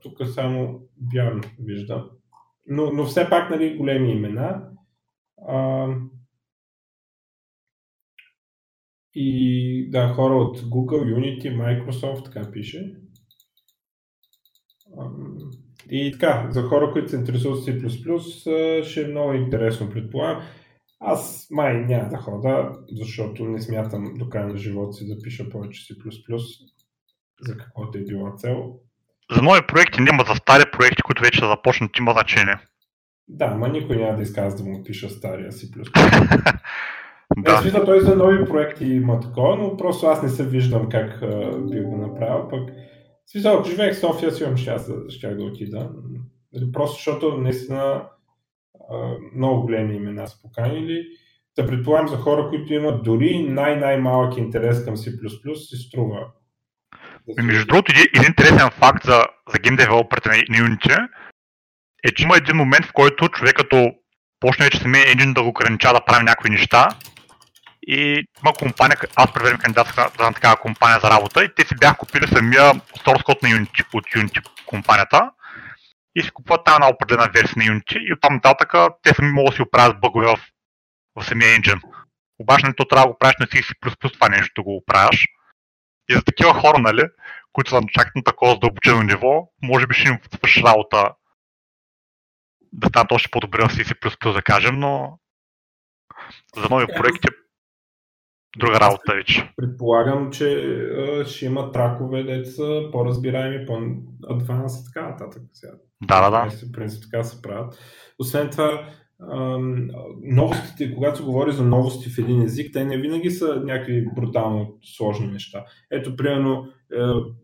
[0.02, 0.80] тук само
[1.14, 2.10] вярно виждам.
[2.66, 4.68] Но, но все пак нали, големи имена.
[9.18, 12.94] И да, хора от Google, Unity, Microsoft, така пише.
[15.90, 20.42] И така, за хора, които се интересуват C++, ще е много интересно, предполагам.
[21.00, 25.50] Аз май няма да хода, защото не смятам до края на живота си да пиша
[25.50, 25.96] повече C++,
[27.40, 28.74] за каквото е била цел.
[29.32, 32.56] За нови проекти няма, за стари проекти, които вече са започнати, има значение.
[33.28, 35.66] Да, ма никой няма да изказва да му пиша стария C++.
[37.36, 37.52] да.
[37.52, 41.22] Е, смисъл, той за нови проекти има такова, но просто аз не се виждам как
[41.22, 42.48] а, би го направил.
[42.48, 42.70] Пък,
[43.26, 44.76] смисъл, ако живеех в София, си имам ще,
[45.08, 45.90] ще да отида.
[46.72, 48.02] Просто защото наистина
[49.34, 51.06] много големи имена са поканили.
[51.58, 56.26] Да предполагам за хора, които имат дори най-най-малък интерес към C++, си струва.
[57.42, 61.08] Между другото, един интересен факт за, за гейм девелоперите на Unity
[62.04, 63.92] е, че има един момент, в който човек като
[64.40, 66.88] почне вече самия engine да го ограничава да прави някакви неща
[67.86, 69.58] и има компания, аз при време
[70.18, 73.94] за такава компания за работа и те си бях купили самия source code на Unity,
[73.94, 75.30] от Unity компанията
[76.14, 79.50] и си купуват тази една определена версия на Unity и оттам нататък те сами могат
[79.50, 80.40] да си оправят бъгове в,
[81.16, 81.80] в самия engine.
[82.38, 85.26] Обаче не то трябва да го правиш на C++ това нещо го оправяш.
[86.08, 87.02] И за такива хора, нали,
[87.52, 91.10] които са чакат на такова задълбочено ниво, може би ще им свърши работа
[92.72, 95.18] да станат още по-добре на C++, да кажем, но
[96.56, 97.28] за нови проекти
[98.58, 99.52] друга работа вече.
[99.56, 105.42] Предполагам, че а, ще има тракове, деца по-разбираеми, по-адванс и така нататък.
[106.02, 106.50] Да, да, да.
[106.50, 107.78] В принцип така се правят.
[108.18, 108.86] Освен това,
[110.22, 114.78] новостите, когато се говори за новости в един език, те не винаги са някакви брутално
[114.96, 115.64] сложни неща.
[115.90, 116.98] Ето, примерно, е,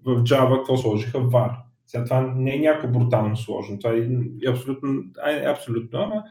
[0.05, 1.19] в Java какво сложиха?
[1.19, 1.57] VAR.
[1.87, 3.79] Сега това не е някакво брутално сложно.
[3.79, 4.09] Това е
[4.49, 6.23] абсолютно, е абсолютно ама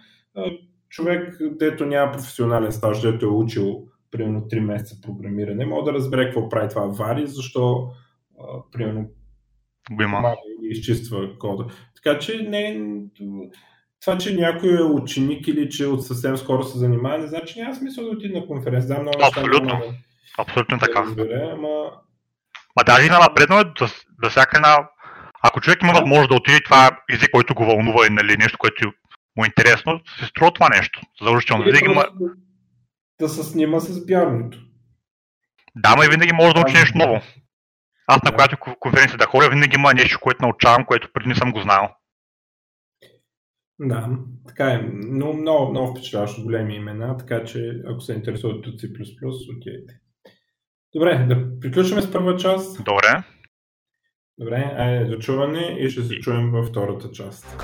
[0.89, 6.25] човек, дето няма професионален стаж, дето е учил примерно 3 месеца програмиране, мога да разбере
[6.25, 7.89] какво прави това VAR и защо
[8.71, 9.09] примерно
[9.91, 10.03] го
[10.61, 11.65] изчиства кода.
[11.95, 12.81] Така че не,
[14.01, 17.75] това, че някой е ученик или че от съвсем скоро се занимава, не значи няма
[17.75, 18.95] смисъл да отиде на конференция.
[18.95, 19.67] Да, много Абсолютно.
[19.67, 19.93] Да,
[20.37, 21.01] Абсолютно така.
[21.01, 21.91] Да разбере, ама...
[22.75, 23.87] Ма даже има напредно е да,
[24.23, 24.89] да всяка една...
[25.43, 28.91] Ако човек има възможност да отиде това език, който го вълнува и нали, нещо, което
[29.37, 31.01] му е интересно, се струва това нещо.
[31.21, 31.63] Задължително.
[31.63, 32.05] Винаги има...
[33.21, 34.57] Да се снима с бярното.
[35.75, 37.21] Да, но и винаги може да учи нещо ново.
[38.07, 41.51] Аз на която конференция да ходя, винаги има нещо, което научавам, което преди не съм
[41.51, 41.95] го знал.
[43.79, 44.09] Да,
[44.47, 44.81] така е.
[44.93, 48.87] Но много, много впечатляващо големи имена, така че ако се интересуват от C++,
[49.57, 49.93] отидете.
[50.93, 52.83] Добре, да приключваме с първа част.
[52.83, 53.23] Добре.
[54.37, 57.57] Добре, айде до чуване и ще се чуем във втората част.